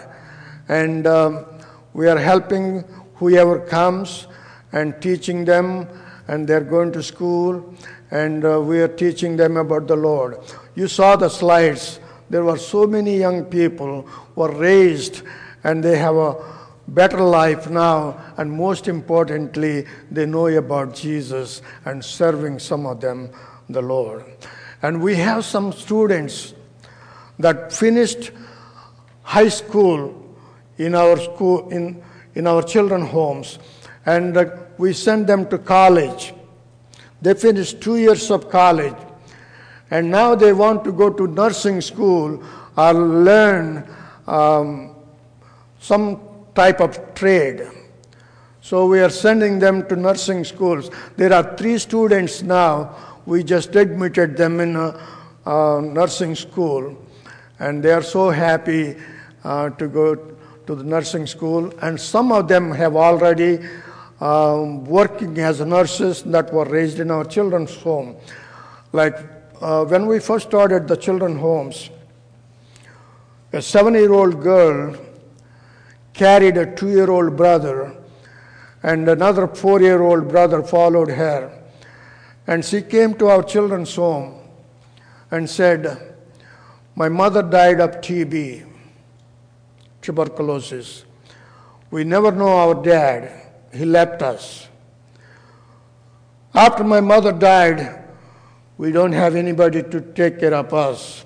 and 0.68 1.06
um, 1.06 1.46
we 1.94 2.08
are 2.08 2.18
helping 2.18 2.84
whoever 3.14 3.60
comes 3.60 4.26
and 4.72 5.00
teaching 5.00 5.44
them, 5.44 5.88
and 6.28 6.46
they're 6.46 6.60
going 6.60 6.92
to 6.92 7.02
school, 7.02 7.74
and 8.16 8.44
uh, 8.44 8.60
we 8.60 8.80
are 8.80 8.88
teaching 8.88 9.36
them 9.36 9.58
about 9.58 9.86
the 9.86 9.96
Lord. 9.96 10.38
You 10.74 10.88
saw 10.88 11.16
the 11.16 11.28
slides. 11.28 12.00
There 12.30 12.44
were 12.44 12.56
so 12.56 12.86
many 12.86 13.18
young 13.18 13.44
people 13.44 14.02
who 14.02 14.40
were 14.40 14.52
raised, 14.52 15.22
and 15.64 15.84
they 15.84 15.98
have 15.98 16.16
a 16.16 16.36
better 16.88 17.20
life 17.20 17.68
now, 17.68 18.18
and 18.38 18.50
most 18.50 18.88
importantly, 18.88 19.86
they 20.10 20.24
know 20.24 20.46
about 20.46 20.94
Jesus 20.94 21.60
and 21.84 22.02
serving 22.02 22.58
some 22.58 22.86
of 22.86 23.00
them 23.00 23.30
the 23.68 23.82
Lord. 23.82 24.24
And 24.80 25.02
we 25.02 25.16
have 25.16 25.44
some 25.44 25.72
students 25.72 26.54
that 27.38 27.72
finished 27.72 28.30
high 29.22 29.48
school 29.48 30.14
in 30.78 30.94
our 30.94 31.18
school 31.18 31.68
in, 31.70 32.02
in 32.34 32.46
our 32.46 32.62
children 32.62 33.02
homes 33.02 33.58
and 34.04 34.36
uh, 34.36 34.44
we 34.78 34.92
send 34.92 35.26
them 35.26 35.48
to 35.48 35.58
college 35.58 36.32
they 37.22 37.34
finished 37.34 37.80
two 37.80 37.96
years 37.96 38.30
of 38.30 38.50
college 38.50 38.94
and 39.90 40.10
now 40.10 40.34
they 40.34 40.52
want 40.52 40.84
to 40.84 40.92
go 40.92 41.10
to 41.10 41.26
nursing 41.28 41.80
school 41.80 42.42
or 42.76 42.92
learn 42.92 43.88
um, 44.26 44.94
some 45.78 46.20
type 46.54 46.80
of 46.80 47.14
trade. 47.14 47.62
So 48.60 48.86
we 48.86 48.98
are 49.00 49.10
sending 49.10 49.60
them 49.60 49.86
to 49.88 49.94
nursing 49.94 50.42
schools. 50.42 50.90
There 51.16 51.32
are 51.32 51.56
three 51.56 51.78
students 51.78 52.42
now. 52.42 52.96
We 53.24 53.44
just 53.44 53.76
admitted 53.76 54.36
them 54.36 54.58
in 54.58 54.74
a, 54.74 55.00
a 55.46 55.80
nursing 55.80 56.34
school, 56.34 56.96
and 57.60 57.82
they 57.82 57.92
are 57.92 58.02
so 58.02 58.30
happy 58.30 58.96
uh, 59.44 59.70
to 59.70 59.86
go 59.86 60.16
to 60.16 60.74
the 60.74 60.82
nursing 60.82 61.26
school. 61.26 61.72
And 61.80 62.00
some 62.00 62.32
of 62.32 62.48
them 62.48 62.72
have 62.72 62.96
already 62.96 63.60
um, 64.20 64.84
working 64.84 65.38
as 65.38 65.60
nurses 65.60 66.22
that 66.24 66.52
were 66.52 66.64
raised 66.64 67.00
in 67.00 67.10
our 67.10 67.24
children's 67.24 67.74
home. 67.76 68.16
Like 68.92 69.16
uh, 69.60 69.84
when 69.84 70.06
we 70.06 70.20
first 70.20 70.48
started 70.48 70.88
the 70.88 70.96
children's 70.96 71.40
homes, 71.40 71.90
a 73.52 73.62
seven-year-old 73.62 74.42
girl 74.42 74.96
carried 76.12 76.56
a 76.56 76.74
two 76.74 76.88
year 76.88 77.10
old 77.10 77.36
brother, 77.36 77.94
and 78.82 79.08
another 79.08 79.46
four 79.46 79.80
year 79.80 80.02
old 80.02 80.28
brother 80.28 80.62
followed 80.62 81.10
her. 81.10 81.52
And 82.46 82.64
she 82.64 82.80
came 82.82 83.14
to 83.14 83.28
our 83.28 83.42
children's 83.42 83.94
home 83.94 84.40
and 85.30 85.48
said, 85.48 86.14
My 86.94 87.08
mother 87.08 87.42
died 87.42 87.80
of 87.80 88.00
TB, 88.00 88.66
tuberculosis. 90.00 91.04
We 91.90 92.04
never 92.04 92.30
know 92.30 92.48
our 92.48 92.74
dad, 92.74 93.45
he 93.76 93.84
left 93.84 94.22
us. 94.22 94.68
After 96.54 96.84
my 96.84 97.00
mother 97.00 97.32
died, 97.32 98.04
we 98.78 98.92
don't 98.92 99.12
have 99.12 99.36
anybody 99.36 99.82
to 99.82 100.00
take 100.00 100.40
care 100.40 100.54
of 100.54 100.72
us. 100.72 101.24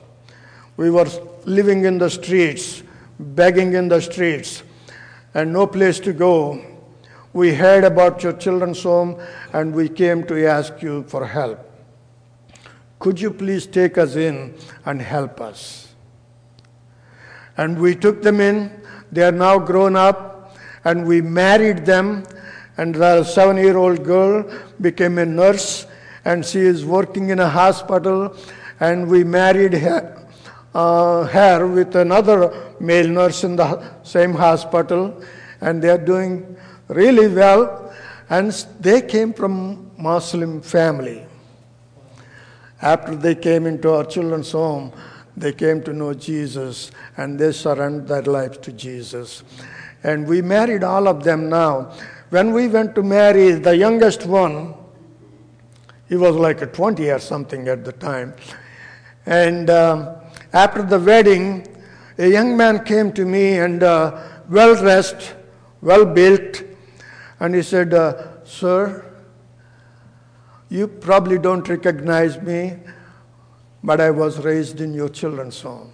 We 0.77 0.91
were 0.91 1.07
living 1.45 1.85
in 1.85 1.99
the 1.99 2.11
streets, 2.11 2.83
begging 3.19 3.75
in 3.75 3.89
the 3.89 4.01
streets 4.01 4.63
and 5.35 5.53
no 5.53 5.67
place 5.67 6.01
to 6.01 6.13
go, 6.13 6.65
we 7.33 7.55
heard 7.55 7.85
about 7.85 8.23
your 8.23 8.33
children's 8.33 8.83
home 8.83 9.21
and 9.53 9.73
we 9.73 9.89
came 9.89 10.27
to 10.27 10.47
ask 10.47 10.83
you 10.83 11.05
for 11.05 11.25
help. 11.27 11.59
Could 12.99 13.21
you 13.21 13.31
please 13.31 13.67
take 13.67 13.97
us 13.97 14.17
in 14.17 14.57
and 14.85 15.01
help 15.01 15.41
us? 15.41 15.95
And 17.57 17.79
we 17.79 17.95
took 17.95 18.23
them 18.23 18.41
in. 18.41 18.83
They 19.13 19.23
are 19.23 19.33
now 19.33 19.59
grown 19.59 19.95
up 19.97 20.57
and 20.85 21.07
we 21.07 21.21
married 21.21 21.87
them. 21.87 22.25
And 22.81 22.95
the 22.95 23.25
seven 23.25 23.59
year 23.59 23.77
old 23.77 24.05
girl 24.05 24.51
became 24.81 25.19
a 25.19 25.27
nurse 25.27 25.87
and 26.25 26.43
she 26.43 26.61
is 26.61 26.83
working 26.83 27.29
in 27.29 27.39
a 27.39 27.49
hospital. 27.49 28.35
And 28.81 29.07
we 29.07 29.23
married 29.23 29.75
her, 29.75 30.27
uh, 30.75 31.25
her 31.25 31.67
with 31.67 31.95
another 31.95 32.75
male 32.81 33.07
nurse 33.07 33.45
in 33.45 33.57
the 33.57 33.83
same 34.03 34.33
hospital, 34.33 35.23
and 35.61 35.83
they 35.83 35.91
are 35.91 35.99
doing 35.99 36.57
really 36.89 37.29
well. 37.29 37.93
And 38.31 38.51
they 38.81 39.03
came 39.03 39.35
from 39.35 39.91
Muslim 39.99 40.63
family. 40.63 41.27
After 42.81 43.15
they 43.15 43.35
came 43.35 43.67
into 43.67 43.91
our 43.91 44.05
children's 44.05 44.53
home, 44.53 44.91
they 45.37 45.53
came 45.53 45.83
to 45.83 45.93
know 45.93 46.15
Jesus 46.15 46.91
and 47.19 47.39
they 47.39 47.53
surrendered 47.53 48.09
their 48.09 48.23
lives 48.23 48.57
to 48.59 48.73
Jesus. 48.73 49.45
And 50.03 50.27
we 50.27 50.41
married 50.41 50.83
all 50.83 51.09
of 51.09 51.23
them 51.25 51.51
now. 51.51 51.93
When 52.31 52.53
we 52.53 52.69
went 52.69 52.95
to 52.95 53.03
marry 53.03 53.53
the 53.53 53.77
youngest 53.77 54.25
one, 54.25 54.75
he 56.09 56.17
was 56.17 56.37
like 56.37 56.63
a 56.63 56.67
20 56.67 57.11
or 57.11 57.19
something 57.19 57.67
at 57.67 57.85
the 57.85 57.93
time. 57.93 58.35
And 59.27 59.69
um, 59.69 60.17
after 60.53 60.83
the 60.83 60.99
wedding, 61.01 61.67
a 62.19 62.29
young 62.29 62.57
man 62.57 62.85
came 62.85 63.13
to 63.15 63.25
me 63.25 63.59
and 63.59 63.83
uh, 63.83 64.29
well 64.49 64.77
dressed, 64.77 65.35
well 65.83 66.05
built, 66.05 66.63
and 67.41 67.55
he 67.55 67.63
said, 67.63 67.95
uh, 67.95 68.45
Sir, 68.45 69.07
you 70.69 70.87
probably 70.87 71.39
don't 71.39 71.69
recognize 71.69 72.41
me, 72.41 72.77
but 73.83 74.01
I 74.01 74.11
was 74.11 74.39
raised 74.39 74.81
in 74.81 74.95
your 74.95 75.09
children's 75.09 75.61
home. 75.61 75.90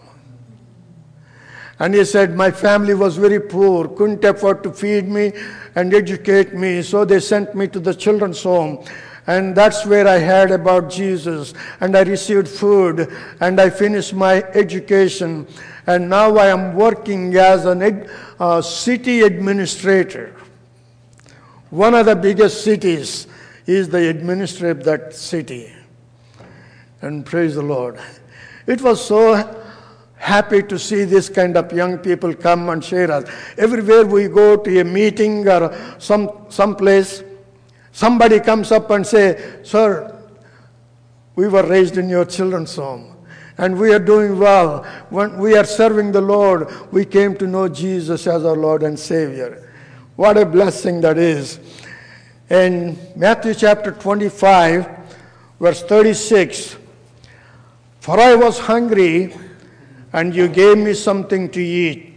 And 1.79 1.95
he 1.95 2.05
said, 2.05 2.35
My 2.35 2.51
family 2.51 2.95
was 2.95 3.17
very 3.17 3.41
poor, 3.41 3.89
couldn't 3.89 4.25
afford 4.25 4.63
to 4.63 4.73
feed 4.73 5.09
me 5.09 5.33
and 5.75 5.93
educate 5.93 6.55
me, 6.55 6.83
so 6.83 7.05
they 7.05 7.21
sent 7.21 7.55
me 7.55 7.69
to 7.69 7.81
the 7.81 7.95
children's 7.95 8.43
home. 8.43 8.85
And 9.27 9.57
that's 9.57 9.85
where 9.85 10.07
I 10.07 10.21
heard 10.21 10.53
about 10.53 10.89
Jesus. 10.89 11.53
And 11.81 11.97
I 11.97 12.03
received 12.03 12.49
food 12.49 13.13
and 13.41 13.61
I 13.61 13.71
finished 13.71 14.15
my 14.15 14.43
education. 14.55 15.49
And 15.87 16.09
now 16.09 16.37
I 16.37 16.47
am 16.47 16.77
working 16.77 17.35
as 17.37 17.67
a 17.67 17.71
ed- 17.71 18.11
uh, 18.39 18.63
city 18.63 19.23
administrator. 19.23 20.35
One 21.71 21.95
of 21.95 22.07
the 22.07 22.15
biggest 22.15 22.63
cities 22.63 23.27
is 23.67 23.89
the 23.89 24.09
administrator 24.09 24.71
of 24.71 24.85
that 24.85 25.15
city. 25.15 25.73
And 27.03 27.27
praise 27.27 27.57
the 27.57 27.63
Lord. 27.63 27.99
It 28.69 28.81
was 28.81 29.05
so 29.05 29.35
happy 30.17 30.63
to 30.63 30.79
see 30.79 31.05
this 31.05 31.29
kind 31.29 31.57
of 31.57 31.73
young 31.73 31.99
people 31.99 32.35
come 32.35 32.69
and 32.71 32.85
share 32.85 33.11
us. 33.11 33.25
Everywhere 33.57 34.05
we 34.07 34.29
go 34.29 34.57
to 34.57 34.81
a 34.81 34.85
meeting 34.85 35.47
or 35.49 35.77
some, 35.99 36.47
some 36.49 36.75
place, 36.75 37.23
Somebody 37.97 38.41
comes 38.41 38.73
up 38.73 38.91
and 38.91 39.07
say, 39.07 39.61
Sir, 39.63 40.23
we 41.35 41.49
were 41.49 41.67
raised 41.67 41.97
in 41.97 42.11
your 42.11 42.27
children's 42.27 42.77
home 42.77 43.17
and 43.57 43.79
we 43.79 43.91
are 43.95 43.99
doing 43.99 44.39
well. 44.39 44.85
When 45.09 45.39
we 45.39 45.57
are 45.57 45.65
serving 45.65 46.13
the 46.13 46.21
Lord, 46.21 46.69
we 46.93 47.07
came 47.07 47.35
to 47.39 47.47
know 47.47 47.71
Jesus 47.71 48.27
as 48.27 48.45
our 48.45 48.55
Lord 48.55 48.83
and 48.83 48.99
Savior. 48.99 49.73
What 50.17 50.37
a 50.37 50.45
blessing 50.45 51.01
that 51.01 51.17
is. 51.17 51.59
In 52.51 52.99
Matthew 53.17 53.55
chapter 53.55 53.93
25, 53.93 54.87
verse 55.59 55.83
36, 55.85 56.77
For 58.01 58.21
I 58.21 58.35
was 58.35 58.59
hungry, 58.59 59.35
and 60.17 60.35
you 60.35 60.49
gave 60.49 60.79
me 60.79 60.95
something 60.95 61.51
to 61.51 61.63
eat. 61.63 62.15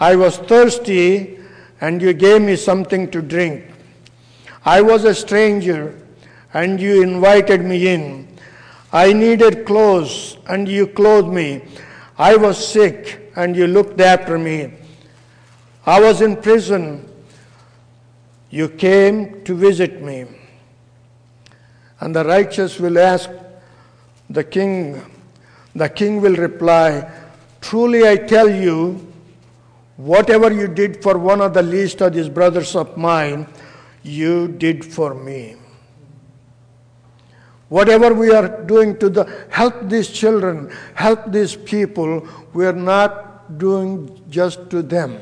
I 0.00 0.16
was 0.16 0.38
thirsty, 0.38 1.38
and 1.82 2.00
you 2.00 2.14
gave 2.14 2.40
me 2.40 2.56
something 2.56 3.10
to 3.10 3.20
drink. 3.20 3.66
I 4.64 4.80
was 4.80 5.04
a 5.04 5.14
stranger, 5.14 5.94
and 6.54 6.80
you 6.80 7.02
invited 7.02 7.60
me 7.60 7.88
in. 7.88 8.26
I 8.94 9.12
needed 9.12 9.66
clothes, 9.66 10.38
and 10.48 10.66
you 10.66 10.86
clothed 10.86 11.28
me. 11.28 11.62
I 12.16 12.34
was 12.34 12.56
sick, 12.66 13.30
and 13.36 13.54
you 13.54 13.66
looked 13.66 14.00
after 14.00 14.38
me. 14.38 14.72
I 15.84 16.00
was 16.00 16.22
in 16.22 16.34
prison. 16.36 17.06
You 18.48 18.70
came 18.70 19.44
to 19.44 19.54
visit 19.54 20.00
me. 20.00 20.24
And 22.00 22.16
the 22.16 22.24
righteous 22.24 22.80
will 22.80 22.98
ask 22.98 23.28
the 24.30 24.44
king, 24.44 25.02
the 25.76 25.88
king 25.88 26.20
will 26.20 26.36
reply, 26.36 27.08
Truly 27.60 28.08
I 28.08 28.16
tell 28.16 28.48
you, 28.48 29.12
whatever 29.96 30.52
you 30.52 30.68
did 30.68 31.02
for 31.02 31.18
one 31.18 31.40
of 31.40 31.54
the 31.54 31.62
least 31.62 32.00
of 32.00 32.14
these 32.14 32.28
brothers 32.28 32.74
of 32.74 32.96
mine, 32.96 33.46
you 34.02 34.48
did 34.48 34.84
for 34.84 35.14
me. 35.14 35.56
Whatever 37.68 38.14
we 38.14 38.30
are 38.30 38.62
doing 38.64 38.96
to 38.98 39.08
the 39.10 39.24
help 39.50 39.74
these 39.88 40.08
children, 40.08 40.70
help 40.94 41.32
these 41.32 41.56
people, 41.56 42.26
we 42.54 42.64
are 42.64 42.72
not 42.72 43.58
doing 43.58 44.22
just 44.30 44.70
to 44.70 44.82
them. 44.82 45.18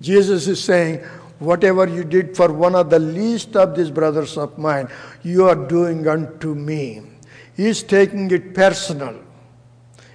Jesus 0.00 0.48
is 0.48 0.62
saying, 0.62 1.00
whatever 1.38 1.86
you 1.86 2.02
did 2.02 2.36
for 2.36 2.52
one 2.52 2.74
of 2.74 2.90
the 2.90 2.98
least 2.98 3.56
of 3.56 3.76
these 3.76 3.90
brothers 3.90 4.38
of 4.38 4.56
mine, 4.58 4.88
you 5.22 5.44
are 5.46 5.54
doing 5.54 6.08
unto 6.08 6.54
me. 6.54 7.02
He 7.56 7.66
is 7.66 7.82
taking 7.82 8.30
it 8.30 8.54
personal. 8.54 9.20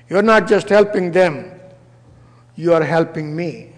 You're 0.09 0.21
not 0.21 0.47
just 0.47 0.69
helping 0.69 1.11
them, 1.11 1.59
you 2.55 2.73
are 2.73 2.83
helping 2.83 3.35
me. 3.35 3.73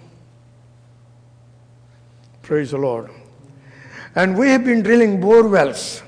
Praise 2.41 2.71
the 2.71 2.78
Lord. 2.78 3.10
And 4.15 4.38
we 4.38 4.50
have 4.50 4.65
been 4.65 4.82
drilling 4.82 5.21
bore 5.21 5.47
wells. 5.47 6.04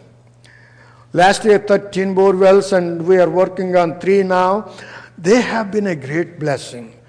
Last 1.14 1.46
year, 1.46 1.60
13 1.60 2.16
bore 2.16 2.36
wells, 2.36 2.74
and 2.74 3.06
we 3.06 3.18
are 3.18 3.30
working 3.30 3.76
on 3.76 4.00
three 4.00 4.24
now. 4.24 4.74
They 5.18 5.42
have 5.42 5.72
been 5.72 5.88
a 5.88 5.96
great 5.96 6.40
blessing. 6.40 7.00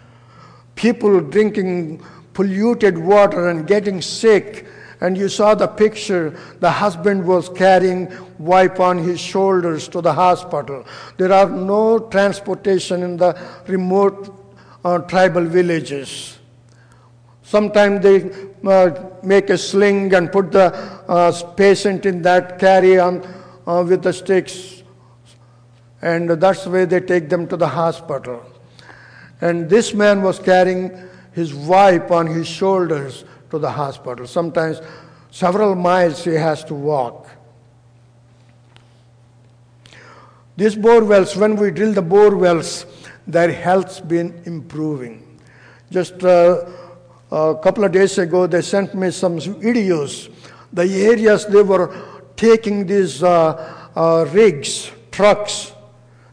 People 0.74 1.20
drinking 1.20 2.02
polluted 2.35 2.98
water 2.98 3.48
and 3.48 3.66
getting 3.66 4.02
sick. 4.02 4.66
And 5.00 5.16
you 5.16 5.28
saw 5.28 5.54
the 5.54 5.66
picture. 5.66 6.38
The 6.61 6.70
husband 6.70 7.26
was 7.26 7.48
carrying 7.48 8.12
wife 8.38 8.80
on 8.80 8.98
his 8.98 9.20
shoulders 9.20 9.88
to 9.88 10.00
the 10.00 10.12
hospital. 10.12 10.85
There 11.16 11.33
are 11.33 11.48
no 11.48 11.98
transportation 11.98 13.02
in 13.02 13.16
the 13.16 13.38
remote 13.66 14.35
uh, 14.85 14.98
tribal 14.98 15.44
villages. 15.44 16.38
Sometimes 17.42 18.02
they 18.02 18.30
uh, 18.66 19.11
make 19.22 19.50
a 19.50 19.59
sling 19.59 20.14
and 20.14 20.33
put 20.33 20.50
the 20.50 20.74
uh, 21.09 21.33
patient 21.54 22.07
in 22.07 22.22
that, 22.22 22.59
carry 22.59 22.98
on 22.98 23.22
uh, 23.66 23.85
with 23.87 24.02
the 24.02 24.12
sticks, 24.12 24.83
and 26.00 26.28
that's 26.30 26.64
the 26.64 26.70
way 26.70 26.85
they 26.85 27.00
take 27.00 27.28
them 27.28 27.46
to 27.48 27.57
the 27.57 27.68
hospital. 27.68 28.42
And 29.40 29.68
this 29.68 29.92
man 29.92 30.22
was 30.22 30.38
carrying 30.38 30.90
his 31.33 31.52
wife 31.54 32.11
on 32.11 32.26
his 32.26 32.46
shoulders 32.46 33.24
to 33.55 33.59
the 33.61 33.71
hospital. 33.71 34.27
Sometimes 34.27 34.81
several 35.31 35.75
miles 35.75 36.25
he 36.25 36.35
has 36.35 36.64
to 36.64 36.75
walk. 36.75 37.29
These 40.57 40.77
bore 40.77 41.05
wells, 41.05 41.37
when 41.37 41.57
we 41.57 41.71
drill 41.71 41.93
the 41.93 42.03
bore 42.03 42.37
wells, 42.37 42.87
their 43.27 43.51
health's 43.51 44.01
been 44.01 44.43
improving. 44.45 45.38
Just 45.90 46.23
uh, 46.23 46.67
a 47.31 47.57
couple 47.62 47.85
of 47.85 47.93
days 47.93 48.19
ago, 48.19 48.47
they 48.47 48.62
sent 48.62 48.95
me 48.95 49.11
some 49.11 49.38
videos. 49.38 50.33
The 50.73 50.83
areas 50.83 51.47
they 51.47 51.62
were 51.62 51.95
taking 52.37 52.87
these 52.87 53.23
uh, 53.23 53.88
uh, 53.95 54.27
rigs, 54.33 54.90
trucks, 55.11 55.73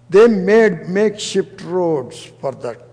they 0.09 0.27
made 0.27 0.89
makeshift 0.89 1.61
roads 1.61 2.25
for 2.41 2.51
that. 2.53 2.90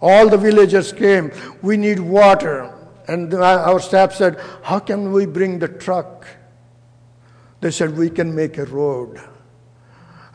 All 0.00 0.28
the 0.28 0.38
villagers 0.38 0.92
came, 0.92 1.30
we 1.62 1.76
need 1.76 2.00
water. 2.00 2.74
And 3.06 3.32
our 3.34 3.80
staff 3.80 4.14
said, 4.14 4.40
How 4.62 4.78
can 4.78 5.12
we 5.12 5.26
bring 5.26 5.58
the 5.58 5.68
truck? 5.68 6.26
They 7.60 7.70
said, 7.70 7.96
We 7.96 8.08
can 8.08 8.34
make 8.34 8.56
a 8.56 8.64
road. 8.64 9.20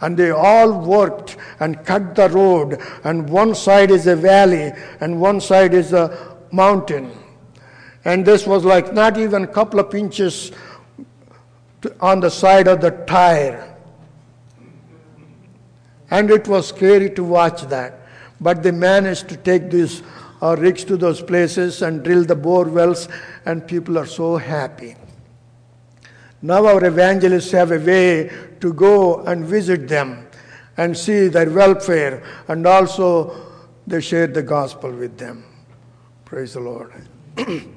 And 0.01 0.17
they 0.17 0.29
all 0.29 0.81
worked 0.81 1.37
and 1.59 1.83
cut 1.85 2.15
the 2.15 2.29
road, 2.29 2.81
and 3.03 3.29
one 3.29 3.55
side 3.55 3.91
is 3.91 4.07
a 4.07 4.15
valley, 4.15 4.73
and 4.99 5.21
one 5.21 5.39
side 5.39 5.73
is 5.73 5.93
a 5.93 6.37
mountain. 6.51 7.11
And 8.03 8.25
this 8.25 8.45
was 8.45 8.65
like 8.65 8.93
not 8.93 9.17
even 9.17 9.43
a 9.43 9.47
couple 9.47 9.79
of 9.79 9.95
inches 9.95 10.51
on 11.99 12.19
the 12.19 12.29
side 12.29 12.67
of 12.67 12.81
the 12.81 12.91
tire. 12.91 13.75
And 16.11 16.29
it 16.29 16.47
was 16.47 16.67
scary 16.67 17.09
to 17.11 17.23
watch 17.23 17.63
that. 17.63 18.04
But 18.39 18.63
they 18.63 18.71
managed 18.71 19.29
to 19.29 19.37
take 19.37 19.71
these 19.71 20.03
uh, 20.41 20.55
rigs 20.57 20.83
to 20.85 20.97
those 20.97 21.21
places 21.21 21.81
and 21.81 22.03
drill 22.03 22.25
the 22.25 22.35
bore 22.35 22.65
wells, 22.65 23.07
and 23.45 23.67
people 23.67 23.97
are 23.97 24.05
so 24.05 24.37
happy. 24.37 24.95
Now 26.41 26.65
our 26.65 26.83
evangelists 26.85 27.51
have 27.51 27.71
a 27.71 27.79
way 27.79 28.31
to 28.59 28.73
go 28.73 29.23
and 29.23 29.45
visit 29.45 29.87
them 29.87 30.27
and 30.77 30.95
see 30.97 31.27
their 31.27 31.49
welfare, 31.49 32.23
and 32.47 32.67
also 32.67 33.35
they 33.87 34.01
share 34.01 34.27
the 34.27 34.43
gospel 34.43 34.91
with 34.91 35.17
them. 35.17 35.45
Praise 36.25 36.53
the 36.53 36.59
Lord. 36.59 36.91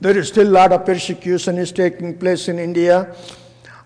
There 0.00 0.16
is 0.16 0.28
still 0.28 0.46
a 0.46 0.50
lot 0.50 0.72
of 0.72 0.86
persecution 0.86 1.58
is 1.58 1.72
taking 1.72 2.16
place 2.18 2.46
in 2.46 2.60
India. 2.60 3.16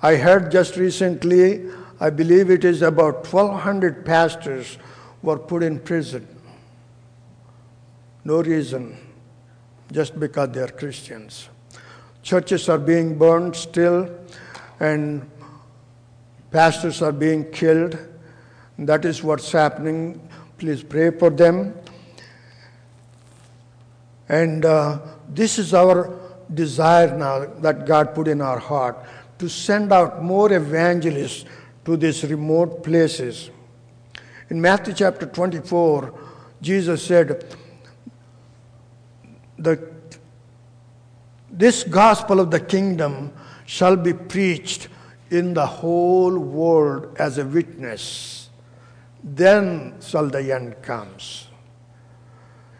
I 0.03 0.17
heard 0.17 0.53
just 0.53 0.77
recently, 0.77 1.71
I 2.01 2.11
believe 2.11 2.51
it 2.51 2.67
is 2.67 2.83
about 2.83 3.27
1,200 3.27 4.05
pastors 4.05 4.77
were 5.23 5.39
put 5.39 5.63
in 5.63 5.79
prison. 5.79 6.27
No 8.25 8.43
reason, 8.43 8.97
just 9.91 10.19
because 10.19 10.51
they 10.51 10.61
are 10.61 10.69
Christians. 10.69 11.49
Churches 12.23 12.69
are 12.69 12.79
being 12.79 13.19
burned 13.19 13.57
still, 13.57 14.09
and 14.79 15.29
pastors 16.51 17.03
are 17.03 17.13
being 17.13 17.51
killed. 17.51 17.99
That 18.79 19.05
is 19.05 19.23
what's 19.23 19.51
happening. 19.51 20.29
Please 20.59 20.83
pray 20.83 21.11
for 21.11 21.31
them. 21.31 21.75
And 24.29 24.65
uh, 24.65 25.01
this 25.29 25.59
is 25.59 25.75
our 25.75 26.19
desire 26.55 27.17
now 27.17 27.47
that 27.61 27.87
God 27.87 28.15
put 28.15 28.29
in 28.29 28.41
our 28.41 28.59
heart 28.59 28.97
to 29.39 29.49
send 29.49 29.93
out 29.93 30.23
more 30.23 30.53
evangelists 30.53 31.45
to 31.85 31.97
these 31.97 32.23
remote 32.25 32.83
places. 32.85 33.51
In 34.53 34.61
Matthew 34.61 34.93
chapter 34.93 35.25
24, 35.25 36.13
Jesus 36.61 37.03
said, 37.03 37.57
the, 39.57 39.83
This 41.51 41.85
gospel 41.85 42.39
of 42.39 42.51
the 42.51 42.61
kingdom 42.61 43.33
shall 43.65 43.97
be 43.97 44.13
preached 44.13 44.89
in 45.31 45.55
the 45.55 45.65
whole 45.65 46.39
world 46.39 47.17
as 47.19 47.39
a 47.39 47.47
witness. 47.47 48.51
Then 49.25 49.95
shall 50.03 50.27
the 50.27 50.55
end 50.55 50.83
comes. 50.83 51.47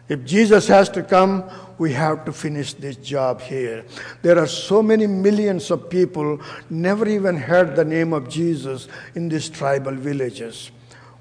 If 0.07 0.25
Jesus 0.25 0.67
has 0.67 0.89
to 0.89 1.01
come, 1.01 1.49
we 1.79 1.91
have 1.93 2.23
to 2.25 2.31
finish 2.31 2.75
this 2.75 2.97
job 2.97 3.41
here. 3.41 3.83
There 4.21 4.37
are 4.37 4.45
so 4.45 4.83
many 4.83 5.07
millions 5.07 5.71
of 5.71 5.89
people 5.89 6.39
never 6.69 7.09
even 7.09 7.35
heard 7.35 7.75
the 7.75 7.83
name 7.83 8.13
of 8.13 8.29
Jesus 8.29 8.87
in 9.15 9.27
these 9.27 9.49
tribal 9.49 9.95
villages. 9.95 10.69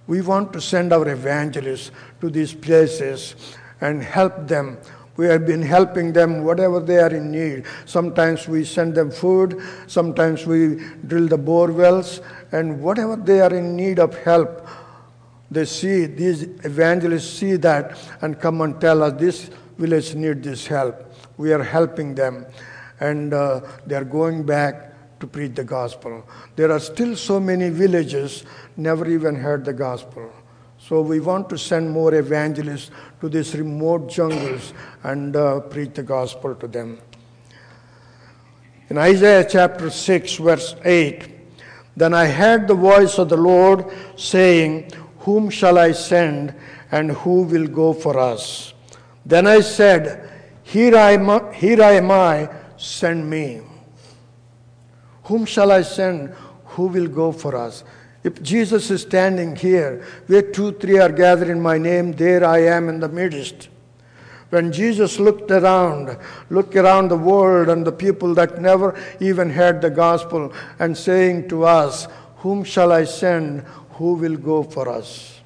We 0.07 0.21
want 0.21 0.53
to 0.53 0.61
send 0.61 0.93
our 0.93 1.09
evangelists 1.09 1.91
to 2.21 2.31
these 2.31 2.55
places 2.55 3.37
and 3.81 4.03
help 4.03 4.49
them. 4.49 4.79
We 5.17 5.27
have 5.27 5.47
been 5.47 5.63
helping 5.63 6.13
them 6.13 6.43
whatever 6.45 6.81
they 6.81 6.99
are 6.99 7.13
in 7.13 7.31
need. 7.31 7.65
Sometimes 7.85 8.49
we 8.49 8.65
send 8.65 8.95
them 8.95 9.11
food, 9.11 9.61
sometimes 9.87 10.47
we 10.47 10.83
drill 11.07 11.29
the 11.29 11.37
bore 11.37 11.71
wells, 11.71 12.21
and 12.51 12.83
whatever 12.83 13.17
they 13.17 13.41
are 13.41 13.55
in 13.55 13.77
need 13.77 13.99
of 13.99 14.17
help, 14.23 14.67
they 15.51 15.67
see, 15.67 16.07
these 16.07 16.45
evangelists 16.65 17.31
see 17.31 17.57
that 17.57 17.99
and 18.23 18.41
come 18.41 18.63
and 18.63 18.81
tell 18.81 19.03
us 19.03 19.21
this 19.21 19.51
village 19.77 20.15
needs 20.15 20.43
this 20.43 20.67
help. 20.67 21.13
We 21.37 21.53
are 21.53 21.63
helping 21.63 22.15
them. 22.15 22.47
And 23.01 23.35
uh, 23.35 23.61
they 23.87 23.97
are 23.97 24.05
going 24.05 24.45
back 24.45 24.92
to 25.23 25.27
preach 25.29 25.55
the 25.55 25.63
gospel. 25.63 26.25
There 26.57 26.73
are 26.73 26.81
still 26.81 27.15
so 27.15 27.39
many 27.39 27.69
villages 27.69 28.45
never 28.77 29.09
even 29.09 29.37
heard 29.37 29.65
the 29.65 29.73
gospel. 29.73 30.33
So 30.79 31.01
we 31.01 31.21
want 31.21 31.49
to 31.51 31.57
send 31.57 31.89
more 31.93 32.13
evangelists 32.13 32.91
to 33.21 33.29
these 33.29 33.55
remote 33.55 34.11
jungles 34.11 34.75
and 35.05 35.37
uh, 35.37 35.61
preach 35.61 35.95
the 35.95 36.03
gospel 36.03 36.57
to 36.57 36.67
them. 36.67 36.99
In 38.89 38.99
Isaiah 38.99 39.47
chapter 39.49 39.91
6, 39.91 40.35
verse 40.39 40.75
8, 40.85 41.29
then 41.97 42.15
I 42.15 42.27
heard 42.27 42.67
the 42.67 42.75
voice 42.75 43.17
of 43.19 43.29
the 43.29 43.37
Lord 43.37 43.85
saying, 44.17 44.91
Whom 45.21 45.51
shall 45.51 45.79
I 45.79 45.93
send, 45.93 46.53
and 46.91 47.13
who 47.13 47.43
will 47.43 47.69
go 47.69 47.93
for 47.93 48.19
us? 48.19 48.75
Then 49.25 49.47
I 49.47 49.61
said, 49.61 50.29
Here 50.65 50.97
I 50.97 51.13
am, 51.13 51.53
here 51.53 51.81
I, 51.81 51.93
am 51.93 52.11
I 52.11 52.51
send 52.77 53.31
me. 53.31 53.61
Whom 55.25 55.45
shall 55.45 55.71
I 55.71 55.83
send? 55.83 56.31
Who 56.65 56.87
will 56.87 57.09
go 57.09 57.33
for 57.33 57.57
us? 57.57 57.85
If 58.25 58.43
Jesus 58.43 58.91
is 58.91 59.03
standing 59.03 59.57
here, 59.57 60.05
where 60.27 60.43
two, 60.43 60.73
three 60.73 60.99
are 60.99 61.11
gathered 61.11 61.49
in 61.49 61.61
my 61.61 61.77
name, 61.77 62.13
there 62.13 62.45
I 62.45 62.59
am 62.63 62.89
in 62.89 63.01
the 63.01 63.09
midst. 63.09 63.69
When 64.51 64.71
Jesus 64.71 65.19
looked 65.19 65.51
around, 65.51 66.17
looked 66.51 66.77
around 66.77 67.09
the 67.09 67.17
world 67.17 67.69
and 67.69 67.87
the 67.87 67.93
people 67.93 68.35
that 68.35 68.61
never 68.61 69.01
even 69.19 69.51
heard 69.51 69.81
the 69.81 69.91
gospel, 69.91 70.53
and 70.79 70.97
saying 70.97 71.49
to 71.49 71.65
us, 71.65 72.07
Whom 72.39 72.63
shall 72.63 72.93
I 72.93 73.05
send? 73.05 73.61
Who 73.93 74.15
will 74.15 74.37
go 74.37 74.63
for 74.63 74.89
us? 74.89 75.41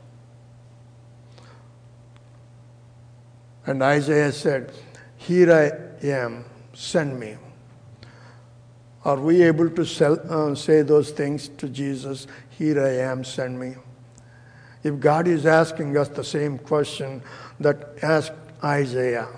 And 3.64 3.82
Isaiah 3.82 4.32
said, 4.32 4.72
Here 5.16 5.52
I 5.52 6.06
am, 6.06 6.44
send 6.74 7.18
me. 7.18 7.36
Are 9.06 9.20
we 9.20 9.40
able 9.44 9.70
to 9.70 9.84
sell, 9.86 10.18
uh, 10.28 10.52
say 10.56 10.82
those 10.82 11.12
things 11.12 11.46
to 11.58 11.68
Jesus? 11.68 12.26
Here 12.50 12.84
I 12.84 13.08
am, 13.08 13.22
send 13.22 13.56
me. 13.56 13.76
If 14.82 14.98
God 14.98 15.28
is 15.28 15.46
asking 15.46 15.96
us 15.96 16.08
the 16.08 16.24
same 16.24 16.58
question 16.58 17.22
that 17.60 18.02
asked 18.02 18.32
Isaiah, 18.64 19.28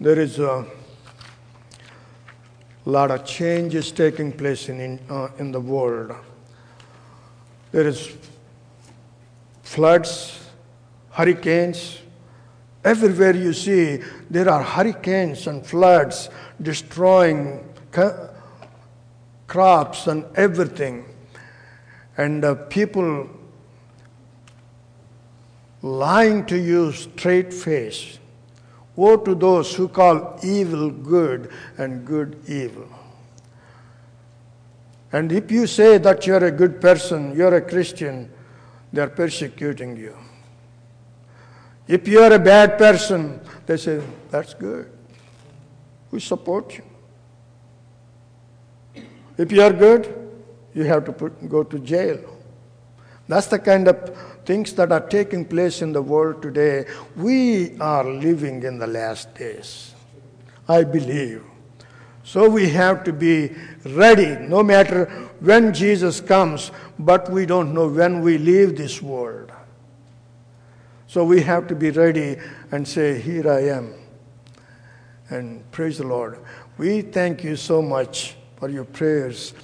there 0.00 0.18
is 0.18 0.38
a 0.38 0.64
lot 2.86 3.10
of 3.10 3.26
changes 3.26 3.92
taking 3.92 4.32
place 4.32 4.70
in, 4.70 4.80
in, 4.80 5.00
uh, 5.10 5.28
in 5.38 5.52
the 5.52 5.60
world. 5.60 6.16
There 7.72 7.86
is 7.86 8.16
floods, 9.62 10.48
hurricanes. 11.10 11.98
Everywhere 12.88 13.36
you 13.36 13.52
see, 13.52 14.00
there 14.30 14.48
are 14.48 14.62
hurricanes 14.62 15.46
and 15.46 15.66
floods 15.66 16.30
destroying 16.62 17.62
crops 19.46 20.06
and 20.06 20.24
everything. 20.34 21.04
And 22.16 22.42
uh, 22.42 22.54
people 22.54 23.28
lying 25.82 26.46
to 26.46 26.58
you 26.58 26.92
straight 26.92 27.52
face. 27.52 28.18
Woe 28.96 29.18
to 29.18 29.34
those 29.34 29.74
who 29.74 29.88
call 29.88 30.38
evil 30.42 30.90
good 30.90 31.52
and 31.76 32.06
good 32.06 32.40
evil. 32.48 32.88
And 35.12 35.30
if 35.30 35.52
you 35.52 35.66
say 35.66 35.98
that 35.98 36.26
you're 36.26 36.44
a 36.44 36.50
good 36.50 36.80
person, 36.80 37.36
you're 37.36 37.54
a 37.54 37.60
Christian, 37.60 38.32
they're 38.94 39.10
persecuting 39.10 39.98
you. 39.98 40.16
If 41.88 42.06
you're 42.06 42.32
a 42.32 42.38
bad 42.38 42.76
person, 42.76 43.40
they 43.66 43.78
say, 43.78 44.02
that's 44.30 44.52
good. 44.52 44.90
We 46.10 46.20
support 46.20 46.76
you. 46.76 46.84
If 49.38 49.50
you 49.50 49.62
are 49.62 49.72
good, 49.72 50.30
you 50.74 50.84
have 50.84 51.06
to 51.06 51.12
put, 51.12 51.48
go 51.48 51.64
to 51.64 51.78
jail. 51.78 52.20
That's 53.26 53.46
the 53.46 53.58
kind 53.58 53.88
of 53.88 54.16
things 54.44 54.72
that 54.74 54.92
are 54.92 55.06
taking 55.06 55.44
place 55.44 55.80
in 55.80 55.92
the 55.92 56.02
world 56.02 56.42
today. 56.42 56.86
We 57.16 57.78
are 57.78 58.04
living 58.04 58.62
in 58.62 58.78
the 58.78 58.86
last 58.86 59.34
days. 59.34 59.94
I 60.68 60.84
believe. 60.84 61.42
So 62.22 62.48
we 62.48 62.68
have 62.70 63.04
to 63.04 63.12
be 63.12 63.54
ready 63.84 64.36
no 64.46 64.62
matter 64.62 65.06
when 65.40 65.72
Jesus 65.72 66.20
comes, 66.20 66.70
but 66.98 67.30
we 67.30 67.46
don't 67.46 67.72
know 67.72 67.88
when 67.88 68.20
we 68.20 68.36
leave 68.36 68.76
this 68.76 69.00
world. 69.00 69.50
So 71.08 71.24
we 71.24 71.40
have 71.40 71.66
to 71.68 71.74
be 71.74 71.90
ready 71.90 72.36
and 72.70 72.86
say, 72.86 73.18
Here 73.18 73.50
I 73.50 73.60
am. 73.68 73.94
And 75.30 75.68
praise 75.72 75.98
the 75.98 76.06
Lord. 76.06 76.38
We 76.76 77.00
thank 77.00 77.42
you 77.42 77.56
so 77.56 77.80
much 77.80 78.36
for 78.56 78.68
your 78.68 78.84
prayers 78.84 79.54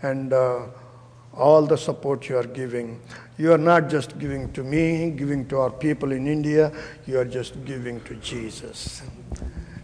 and 0.00 0.32
uh, 0.32 0.66
all 1.34 1.66
the 1.66 1.76
support 1.76 2.28
you 2.30 2.38
are 2.38 2.46
giving. 2.46 3.02
You 3.36 3.52
are 3.52 3.58
not 3.58 3.90
just 3.90 4.18
giving 4.18 4.50
to 4.54 4.64
me, 4.64 5.10
giving 5.10 5.46
to 5.48 5.58
our 5.58 5.70
people 5.70 6.10
in 6.10 6.26
India, 6.26 6.72
you 7.06 7.18
are 7.18 7.24
just 7.26 7.62
giving 7.66 8.00
to 8.04 8.14
Jesus. 8.16 9.02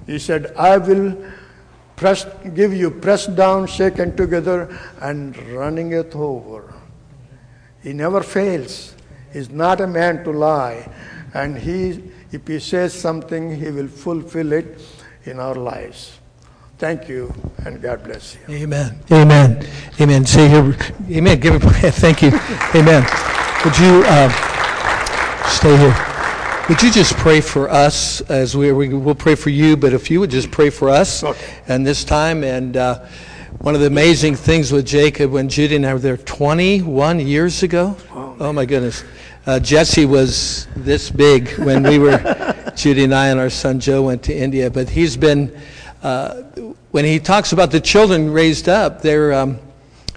He 0.07 0.19
said, 0.19 0.55
I 0.57 0.79
will 0.79 1.23
press, 1.97 2.27
give 2.55 2.73
you 2.73 2.91
pressed 2.91 3.37
down, 3.37 3.67
shaken 3.67 4.17
together, 4.17 4.75
and 5.03 5.37
running 5.53 5.93
it 5.93 6.15
over. 6.15 6.73
He 7.83 7.93
never 7.93 8.23
fails. 8.23 8.95
He's 9.33 9.51
not 9.51 9.81
a 9.81 9.87
man 9.87 10.25
to 10.25 10.31
lie. 10.31 10.91
And 11.35 11.57
he, 11.57 12.03
if 12.33 12.47
he 12.47 12.59
says 12.59 12.93
something, 12.93 13.55
he 13.55 13.71
will 13.71 13.89
fulfill 13.89 14.53
it 14.53 14.81
in 15.25 15.39
our 15.39 15.55
lives. 15.55 16.19
Thank 16.79 17.09
you, 17.09 17.33
and 17.65 17.81
God 17.81 18.03
bless 18.05 18.37
you. 18.37 18.55
Amen. 18.55 18.99
Amen. 19.13 19.67
Amen. 20.01 20.25
Say 20.25 20.49
here, 20.49 20.77
Amen. 21.11 21.39
Give 21.39 21.55
it. 21.57 21.61
Thank 21.95 22.23
you. 22.23 22.31
Amen. 22.75 23.03
Would 23.65 23.79
you 23.79 24.03
uh, 24.07 25.47
stay 25.47 25.77
here? 25.77 26.07
Would 26.69 26.83
you 26.83 26.91
just 26.91 27.15
pray 27.17 27.41
for 27.41 27.69
us 27.69 28.23
as 28.23 28.57
we, 28.57 28.73
we 28.73 28.89
will 28.89 29.15
pray 29.15 29.35
for 29.35 29.51
you, 29.51 29.77
but 29.77 29.93
if 29.93 30.11
you 30.11 30.21
would 30.21 30.31
just 30.31 30.51
pray 30.51 30.71
for 30.71 30.89
us 30.89 31.23
okay. 31.23 31.59
and 31.69 31.87
this 31.87 32.03
time 32.03 32.43
and. 32.43 32.77
Uh, 32.77 33.07
one 33.59 33.75
of 33.75 33.81
the 33.81 33.87
amazing 33.87 34.37
things 34.37 34.73
with 34.73 34.87
Jacob 34.87 35.33
when 35.33 35.49
Judy 35.49 35.77
and 35.77 35.85
I 35.85 35.93
were 35.93 35.99
there 35.99 36.17
21 36.17 37.21
years 37.21 37.63
ago. 37.63 37.97
Oh, 38.13 38.37
oh 38.41 38.53
my 38.53 38.65
goodness. 38.65 39.05
Uh, 39.47 39.59
Jesse 39.59 40.07
was 40.07 40.67
this 40.77 41.11
big 41.11 41.51
when 41.59 41.83
we 41.83 41.99
were, 41.99 42.73
Judy 42.77 43.05
and 43.05 43.15
I 43.15 43.29
and 43.29 43.41
our 43.41 43.51
son 43.51 43.81
Joe 43.81 44.03
went 44.03 44.23
to 44.25 44.35
India. 44.35 44.71
But 44.71 44.89
he's 44.89 45.17
been, 45.17 45.55
uh, 46.03 46.43
when 46.91 47.05
he 47.05 47.19
talks 47.19 47.53
about 47.53 47.71
the 47.71 47.81
children 47.81 48.33
raised 48.33 48.69
up, 48.69 49.03
they're, 49.03 49.35
um, 49.35 49.59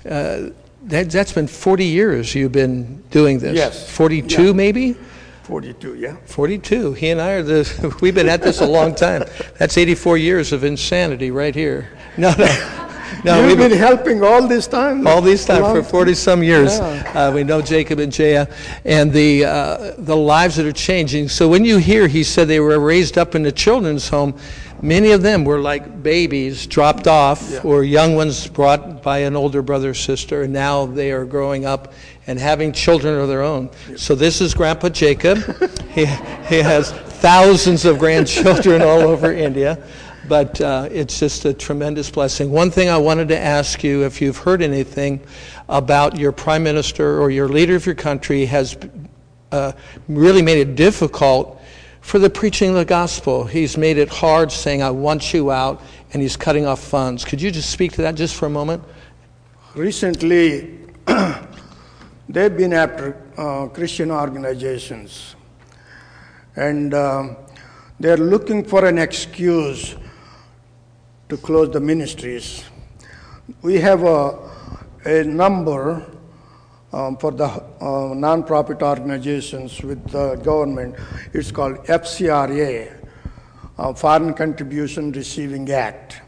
uh, 0.10 0.50
that, 0.84 1.12
has 1.12 1.34
been 1.34 1.48
40 1.48 1.86
years 1.86 2.34
you've 2.36 2.52
been 2.52 3.02
doing 3.10 3.40
this. 3.40 3.56
Yes. 3.56 3.90
42 3.90 4.46
yeah. 4.46 4.52
maybe? 4.54 4.96
42, 5.44 5.96
yeah. 5.96 6.16
42. 6.26 6.94
He 6.94 7.10
and 7.10 7.20
I 7.20 7.32
are 7.32 7.44
the, 7.44 7.98
we've 8.02 8.16
been 8.16 8.30
at 8.30 8.42
this 8.42 8.62
a 8.62 8.66
long 8.66 8.96
time. 8.96 9.26
That's 9.58 9.78
84 9.78 10.18
years 10.18 10.54
of 10.54 10.64
insanity 10.64 11.32
right 11.32 11.54
here. 11.54 11.90
No, 12.16 12.34
no. 12.38 12.80
No, 13.24 13.48
You've 13.48 13.58
been 13.58 13.72
helping 13.72 14.24
all 14.24 14.48
this 14.48 14.68
time. 14.68 15.08
All 15.08 15.22
these 15.22 15.46
time 15.46 15.64
for 15.64 15.84
40 15.84 16.14
some 16.14 16.44
years. 16.44 16.78
Yeah. 16.78 17.12
Uh, 17.14 17.32
we 17.32 17.44
know 17.44 17.62
Jacob 17.62 18.00
and 18.00 18.12
Jaya 18.12 18.48
and 18.86 19.12
the, 19.12 19.46
uh, 19.46 19.94
the 19.98 20.16
lives 20.16 20.56
that 20.58 20.66
are 20.66 20.72
changing. 20.72 21.30
So 21.30 21.48
when 21.48 21.64
you 21.66 21.78
hear 21.78 22.08
he 22.08 22.24
said 22.24 22.48
they 22.48 22.60
were 22.60 22.80
raised 22.80 23.18
up 23.18 23.36
in 23.36 23.44
the 23.44 23.52
children's 23.52 24.10
home, 24.10 24.38
many 24.82 25.12
of 25.12 25.22
them 25.22 25.46
were 25.46 25.60
like 25.60 26.04
babies 26.04 26.68
dropped 26.68 27.08
off 27.08 27.50
yeah. 27.50 27.62
or 27.64 27.84
young 27.84 28.16
ones 28.16 28.48
brought 28.48 29.02
by 29.02 29.20
an 29.20 29.36
older 29.36 29.62
brother 29.62 29.92
or 29.92 29.94
sister, 29.94 30.44
and 30.44 30.54
now 30.54 30.86
they 30.86 31.12
are 31.12 31.26
growing 31.26 31.66
up 31.66 31.94
and 32.28 32.38
having 32.38 32.72
children 32.72 33.20
of 33.20 33.28
their 33.28 33.42
own. 33.42 33.70
Yeah. 33.90 33.96
So 33.98 34.16
this 34.16 34.42
is 34.42 34.54
Grandpa 34.54 34.90
Jacob. 34.90 35.38
he, 35.90 36.06
he 36.06 36.60
has 36.60 36.92
thousands 36.92 37.86
of 37.86 38.00
grandchildren 38.00 38.82
all 38.82 39.02
over 39.02 39.32
India 39.32 39.82
but 40.28 40.60
uh, 40.62 40.88
it's 40.92 41.20
just 41.20 41.46
a 41.46 41.54
tremendous 41.54 42.10
blessing. 42.10 42.52
One 42.52 42.72
thing 42.72 42.90
I 42.90 42.98
wanted 42.98 43.28
to 43.30 43.38
ask 43.38 43.84
you 43.84 44.04
if 44.04 44.22
you've 44.22 44.38
heard 44.38 44.62
anything 44.62 45.20
about 45.68 46.18
your 46.18 46.32
prime 46.32 46.64
minister 46.64 47.20
or 47.20 47.30
your 47.30 47.50
leader 47.50 47.76
of 47.76 47.86
your 47.86 47.96
country 47.96 48.46
has 48.46 48.78
uh, 49.52 49.74
really 50.08 50.42
made 50.42 50.60
it 50.60 50.76
difficult 50.76 51.62
for 52.02 52.20
the 52.20 52.30
preaching 52.30 52.70
of 52.70 52.76
the 52.76 52.86
gospel. 52.86 53.46
He's 53.46 53.78
made 53.78 53.98
it 53.98 54.10
hard, 54.10 54.52
saying, 54.52 54.82
I 54.82 54.92
want 54.92 55.34
you 55.34 55.52
out, 55.52 55.82
and 56.12 56.22
he's 56.22 56.36
cutting 56.36 56.66
off 56.66 56.82
funds. 56.82 57.24
Could 57.24 57.42
you 57.42 57.52
just 57.52 57.70
speak 57.70 57.94
to 57.94 58.02
that 58.04 58.16
just 58.16 58.36
for 58.36 58.46
a 58.46 58.50
moment? 58.50 58.84
Recently, 59.76 60.80
they've 62.30 62.56
been 62.56 62.74
after 62.74 63.22
uh, 63.38 63.68
Christian 63.68 64.12
organizations, 64.12 65.36
and 66.56 66.94
um, 66.94 67.38
they're 68.00 68.18
looking 68.18 68.64
for 68.64 68.86
an 68.86 68.98
excuse 68.98 69.96
to 71.34 71.42
close 71.42 71.72
the 71.72 71.80
ministries. 71.80 72.64
We 73.64 73.80
have 73.80 74.04
a, 74.04 74.52
a 75.04 75.24
number 75.24 76.06
um, 76.92 77.18
for 77.18 77.32
the 77.32 77.48
uh, 77.48 78.14
non-profit 78.14 78.84
organizations 78.84 79.82
with 79.82 80.08
the 80.12 80.36
government. 80.36 80.96
It's 81.34 81.52
called 81.52 81.78
FCRA, 81.86 83.10
uh, 83.80 83.94
Foreign 83.96 84.36
Contribution 84.36 85.12
Receiving 85.12 85.72
Act. 85.72 86.22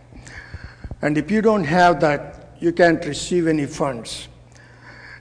And 1.03 1.19
if 1.19 1.29
you 1.29 1.43
don't 1.43 1.65
have 1.65 1.99
that, 1.99 2.55
you 2.59 2.73
can't 2.73 3.05
receive 3.05 3.45
any 3.45 3.67
funds. 3.67 4.27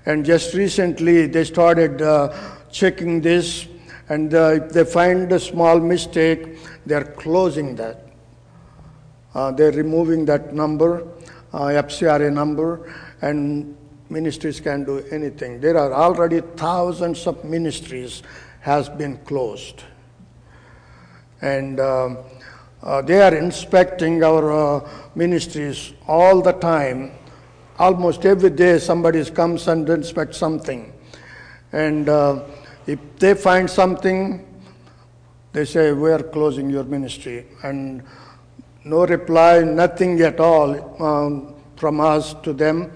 And 0.06 0.24
just 0.24 0.54
recently, 0.54 1.26
they 1.26 1.44
started 1.44 2.00
uh, 2.00 2.32
checking 2.72 3.20
this, 3.20 3.68
and 4.08 4.32
uh, 4.32 4.62
if 4.62 4.70
they 4.70 4.84
find 4.86 5.30
a 5.30 5.38
small 5.38 5.78
mistake, 5.78 6.56
they're 6.86 7.04
closing 7.04 7.76
that. 7.76 8.03
Uh, 9.34 9.50
they're 9.50 9.72
removing 9.72 10.24
that 10.24 10.54
number, 10.54 11.06
uh, 11.52 11.66
FCRA 11.66 12.32
number, 12.32 12.92
and 13.20 13.76
ministries 14.08 14.60
can 14.60 14.84
do 14.84 14.98
anything. 15.10 15.60
There 15.60 15.76
are 15.76 15.92
already 15.92 16.40
thousands 16.40 17.26
of 17.26 17.44
ministries 17.44 18.22
has 18.60 18.88
been 18.88 19.16
closed. 19.18 19.82
And 21.42 21.80
um, 21.80 22.18
uh, 22.82 23.02
they 23.02 23.20
are 23.20 23.34
inspecting 23.34 24.22
our 24.22 24.52
uh, 24.52 24.88
ministries 25.14 25.94
all 26.06 26.40
the 26.42 26.52
time. 26.52 27.12
Almost 27.78 28.24
every 28.24 28.50
day, 28.50 28.78
somebody 28.78 29.24
comes 29.30 29.66
and 29.68 29.88
inspects 29.88 30.38
something. 30.38 30.92
And 31.72 32.08
uh, 32.08 32.44
if 32.86 32.98
they 33.18 33.34
find 33.34 33.68
something, 33.68 34.46
they 35.52 35.64
say, 35.64 35.92
We 35.92 36.12
are 36.12 36.22
closing 36.22 36.70
your 36.70 36.84
ministry. 36.84 37.46
And 37.62 38.02
no 38.84 39.06
reply, 39.06 39.60
nothing 39.60 40.20
at 40.20 40.38
all 40.40 41.02
um, 41.02 41.54
from 41.76 42.00
us 42.00 42.34
to 42.42 42.52
them. 42.52 42.92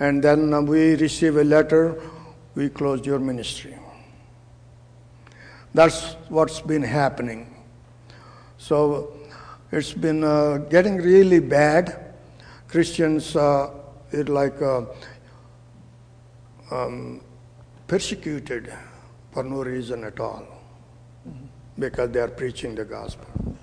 And 0.00 0.22
then 0.22 0.66
we 0.66 0.96
receive 0.96 1.36
a 1.36 1.44
letter, 1.44 2.00
we 2.54 2.68
closed 2.68 3.06
your 3.06 3.18
ministry. 3.18 3.78
That's 5.74 6.14
what's 6.28 6.60
been 6.60 6.82
happening. 6.82 7.54
So 8.56 9.12
it's 9.70 9.92
been 9.92 10.24
uh, 10.24 10.58
getting 10.70 10.96
really 10.96 11.38
bad. 11.38 12.14
Christians 12.68 13.36
uh, 13.36 13.70
are 14.12 14.24
like 14.24 14.60
uh, 14.62 14.82
um, 16.70 17.20
persecuted 17.86 18.72
for 19.32 19.44
no 19.44 19.62
reason 19.62 20.04
at 20.04 20.18
all 20.18 20.46
because 21.78 22.10
they 22.10 22.20
are 22.20 22.28
preaching 22.28 22.74
the 22.74 22.84
gospel. 22.84 23.55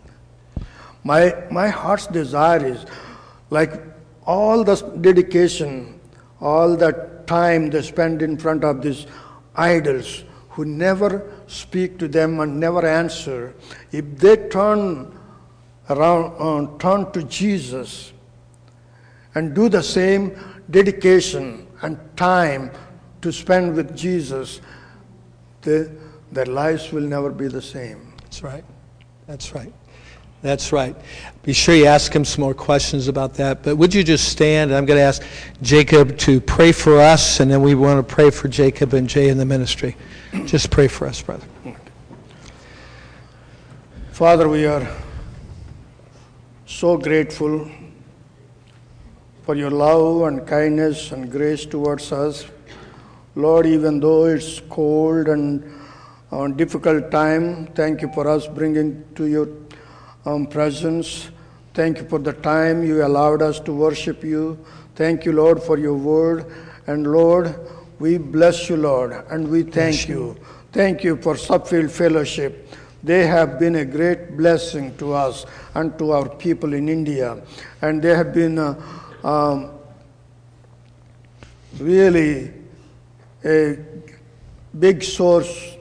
My, 1.04 1.36
my 1.52 1.68
heart's 1.68 2.08
desire 2.08 2.66
is 2.66 2.86
like 3.50 3.82
all 4.26 4.64
the 4.64 4.76
dedication, 5.02 6.00
all 6.40 6.76
the 6.76 7.10
time 7.26 7.70
they 7.70 7.82
spend 7.82 8.22
in 8.22 8.38
front 8.38 8.64
of 8.64 8.82
these 8.82 9.06
idols 9.56 10.24
who 10.50 10.66
never 10.66 11.32
speak 11.48 11.98
to 11.98 12.08
them 12.08 12.40
and 12.40 12.60
never 12.60 12.86
answer, 12.86 13.56
if 13.92 14.06
they 14.18 14.38
turn 14.50 15.12
around, 15.90 16.36
uh, 16.40 16.78
turn 16.78 17.12
to 17.12 17.24
Jesus 17.24 18.14
and 19.36 19.56
do 19.56 19.68
the 19.68 19.82
same 19.82 20.38
dedication 20.70 21.68
and 21.82 21.98
time 22.16 22.72
to 23.22 23.32
spend 23.32 23.76
with 23.76 23.96
Jesus, 23.96 24.62
they, 25.62 25.90
their 26.32 26.46
lives 26.46 26.92
will 26.92 27.02
never 27.02 27.32
be 27.32 27.48
the 27.48 27.62
same. 27.62 28.14
That's 28.22 28.44
right. 28.44 28.64
That's 29.28 29.54
right. 29.54 29.74
That's 30.44 30.74
right. 30.74 30.94
Be 31.44 31.54
sure 31.54 31.74
you 31.74 31.86
ask 31.86 32.14
him 32.14 32.26
some 32.26 32.44
more 32.44 32.54
questions 32.54 33.08
about 33.08 33.34
that. 33.36 33.64
But 33.64 33.78
would 33.78 33.94
you 33.94 34.04
just 34.04 34.28
stand? 34.28 34.76
I'm 34.76 34.86
going 34.86 34.98
to 34.98 35.04
ask 35.04 35.24
Jacob 35.62 36.18
to 36.20 36.42
pray 36.42 36.74
for 36.74 37.00
us, 37.00 37.40
and 37.40 37.50
then 37.50 37.62
we 37.62 37.76
want 37.76 38.06
to 38.06 38.14
pray 38.14 38.30
for 38.30 38.50
Jacob 38.50 38.94
and 38.94 39.08
Jay 39.08 39.30
in 39.30 39.38
the 39.38 39.46
ministry. 39.46 39.96
Just 40.44 40.70
pray 40.70 40.90
for 40.90 41.08
us, 41.08 41.22
brother. 41.22 41.48
Father, 44.12 44.50
we 44.50 44.66
are 44.66 44.86
so 46.66 46.98
grateful 46.98 47.72
for 49.44 49.56
your 49.56 49.72
love 49.72 50.24
and 50.24 50.46
kindness 50.46 51.14
and 51.14 51.32
grace 51.32 51.66
towards 51.66 52.12
us. 52.12 52.46
Lord, 53.36 53.66
even 53.66 54.02
though 54.02 54.26
it's 54.26 54.60
cold 54.60 55.30
and 55.30 55.64
uh, 56.34 56.48
difficult 56.48 57.12
time, 57.12 57.68
thank 57.68 58.02
you 58.02 58.12
for 58.14 58.28
us 58.28 58.46
bringing 58.46 59.06
to 59.16 59.26
your 59.26 59.48
um, 60.26 60.48
presence. 60.48 61.30
Thank 61.74 62.00
you 62.00 62.08
for 62.08 62.20
the 62.20 62.34
time 62.34 62.84
you 62.84 63.06
allowed 63.06 63.42
us 63.42 63.60
to 63.62 63.74
worship 63.74 64.24
you. 64.24 64.64
Thank 64.96 65.26
you, 65.26 65.32
Lord, 65.34 65.62
for 65.62 65.78
your 65.78 65.96
word. 65.96 66.46
And 66.88 67.08
Lord, 67.08 67.56
we 68.00 68.18
bless 68.18 68.70
you, 68.70 68.78
Lord, 68.78 69.12
and 69.30 69.48
we 69.48 69.64
thank 69.64 70.08
you. 70.08 70.38
Thank 70.72 71.04
you 71.04 71.18
for 71.18 71.38
Suffield 71.38 71.92
Fellowship. 71.92 72.70
They 73.04 73.28
have 73.28 73.60
been 73.60 73.76
a 73.76 73.86
great 73.86 74.38
blessing 74.38 74.96
to 74.98 75.14
us 75.14 75.46
and 75.74 75.98
to 76.00 76.12
our 76.12 76.30
people 76.30 76.74
in 76.74 76.88
India. 76.88 77.42
And 77.82 78.02
they 78.02 78.16
have 78.16 78.34
been 78.34 78.58
uh, 78.58 78.82
um, 79.24 79.72
really 81.80 82.54
a 83.44 83.78
big 84.80 85.04
source 85.04 85.73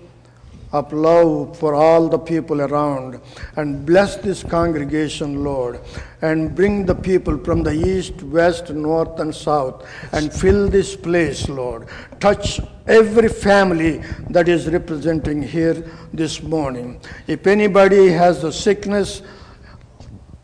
of 0.72 0.92
love 0.92 1.56
for 1.58 1.74
all 1.74 2.08
the 2.08 2.18
people 2.18 2.62
around. 2.62 3.20
And 3.56 3.84
bless 3.84 4.16
this 4.16 4.42
congregation, 4.42 5.44
Lord, 5.44 5.80
and 6.22 6.54
bring 6.54 6.86
the 6.86 6.94
people 6.94 7.38
from 7.38 7.62
the 7.62 7.72
east, 7.72 8.22
west, 8.22 8.70
north, 8.70 9.20
and 9.20 9.34
south, 9.34 9.86
and 10.12 10.32
fill 10.32 10.68
this 10.68 10.96
place, 10.96 11.48
Lord. 11.48 11.88
Touch 12.20 12.60
every 12.86 13.28
family 13.28 14.02
that 14.30 14.48
is 14.48 14.66
representing 14.68 15.42
here 15.42 15.84
this 16.12 16.42
morning. 16.42 17.00
If 17.26 17.46
anybody 17.46 18.08
has 18.08 18.42
a 18.44 18.52
sickness 18.52 19.22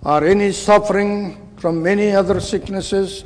or 0.02 0.24
any 0.24 0.52
suffering 0.52 1.48
from 1.56 1.82
many 1.82 2.12
other 2.12 2.40
sicknesses, 2.40 3.24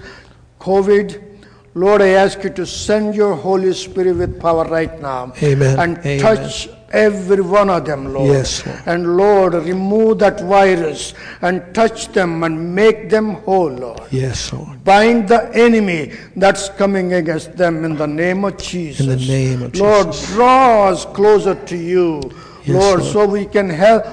COVID, 0.60 1.31
Lord, 1.74 2.02
I 2.02 2.08
ask 2.08 2.42
you 2.44 2.50
to 2.50 2.66
send 2.66 3.14
your 3.14 3.34
Holy 3.34 3.72
Spirit 3.72 4.16
with 4.16 4.40
power 4.40 4.64
right 4.64 5.00
now. 5.00 5.32
Amen. 5.42 5.78
And 5.78 5.98
Amen. 5.98 6.20
touch 6.20 6.68
every 6.90 7.40
one 7.40 7.70
of 7.70 7.86
them, 7.86 8.12
Lord. 8.12 8.28
Yes, 8.28 8.66
Lord. 8.66 8.82
And 8.84 9.16
Lord, 9.16 9.54
remove 9.54 10.18
that 10.18 10.42
virus 10.42 11.14
and 11.40 11.74
touch 11.74 12.08
them 12.08 12.44
and 12.44 12.74
make 12.74 13.08
them 13.08 13.36
whole, 13.46 13.70
Lord. 13.70 14.02
Yes, 14.10 14.52
Lord. 14.52 14.84
Bind 14.84 15.28
the 15.28 15.50
enemy 15.54 16.12
that's 16.36 16.68
coming 16.68 17.14
against 17.14 17.56
them 17.56 17.86
in 17.86 17.96
the 17.96 18.06
name 18.06 18.44
of 18.44 18.58
Jesus. 18.58 19.06
In 19.06 19.18
the 19.18 19.26
name 19.26 19.62
of 19.62 19.74
Lord, 19.74 20.12
Jesus. 20.12 20.36
Lord, 20.36 20.36
draw 20.36 20.88
us 20.88 21.06
closer 21.06 21.54
to 21.54 21.76
you, 21.76 22.20
Yes, 22.64 22.68
Lord, 22.68 23.00
Lord. 23.00 23.12
so 23.12 23.26
we 23.26 23.46
can 23.46 23.70
help 23.70 24.04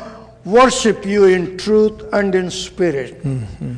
worship 0.45 1.05
you 1.05 1.25
in 1.25 1.57
truth 1.57 2.05
and 2.13 2.33
in 2.33 2.49
spirit. 2.49 3.21
Mm-hmm. 3.21 3.73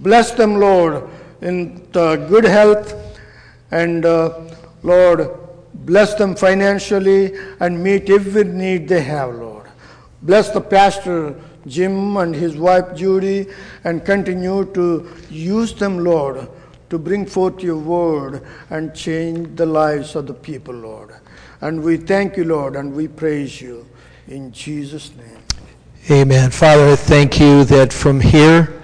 Bless 0.00 0.30
them, 0.30 0.58
Lord, 0.58 1.06
in 1.42 1.86
the 1.92 2.16
good 2.30 2.44
health 2.44 3.02
and 3.82 4.06
uh, 4.06 4.40
Lord, 4.82 5.28
bless 5.74 6.14
them 6.14 6.34
financially 6.34 7.34
and 7.60 7.82
meet 7.82 8.08
every 8.08 8.44
need 8.44 8.88
they 8.88 9.02
have, 9.02 9.34
Lord. 9.34 9.66
Bless 10.22 10.50
the 10.50 10.60
pastor 10.60 11.34
Jim 11.66 12.16
and 12.16 12.34
his 12.34 12.56
wife 12.56 12.94
Judy 12.94 13.46
and 13.84 14.04
continue 14.04 14.64
to 14.72 15.08
use 15.30 15.74
them, 15.74 15.98
Lord, 15.98 16.48
to 16.90 16.98
bring 16.98 17.26
forth 17.26 17.62
your 17.62 17.76
word 17.76 18.46
and 18.70 18.94
change 18.94 19.56
the 19.56 19.66
lives 19.66 20.14
of 20.16 20.26
the 20.26 20.34
people, 20.34 20.74
Lord. 20.74 21.14
And 21.60 21.82
we 21.82 21.96
thank 21.96 22.36
you, 22.36 22.44
Lord, 22.44 22.76
and 22.76 22.94
we 22.94 23.08
praise 23.08 23.60
you 23.60 23.86
in 24.28 24.52
Jesus' 24.52 25.10
name. 25.16 25.42
Amen. 26.10 26.50
Father, 26.50 26.92
I 26.92 26.96
thank 26.96 27.40
you 27.40 27.64
that 27.64 27.92
from 27.92 28.20
here 28.20 28.80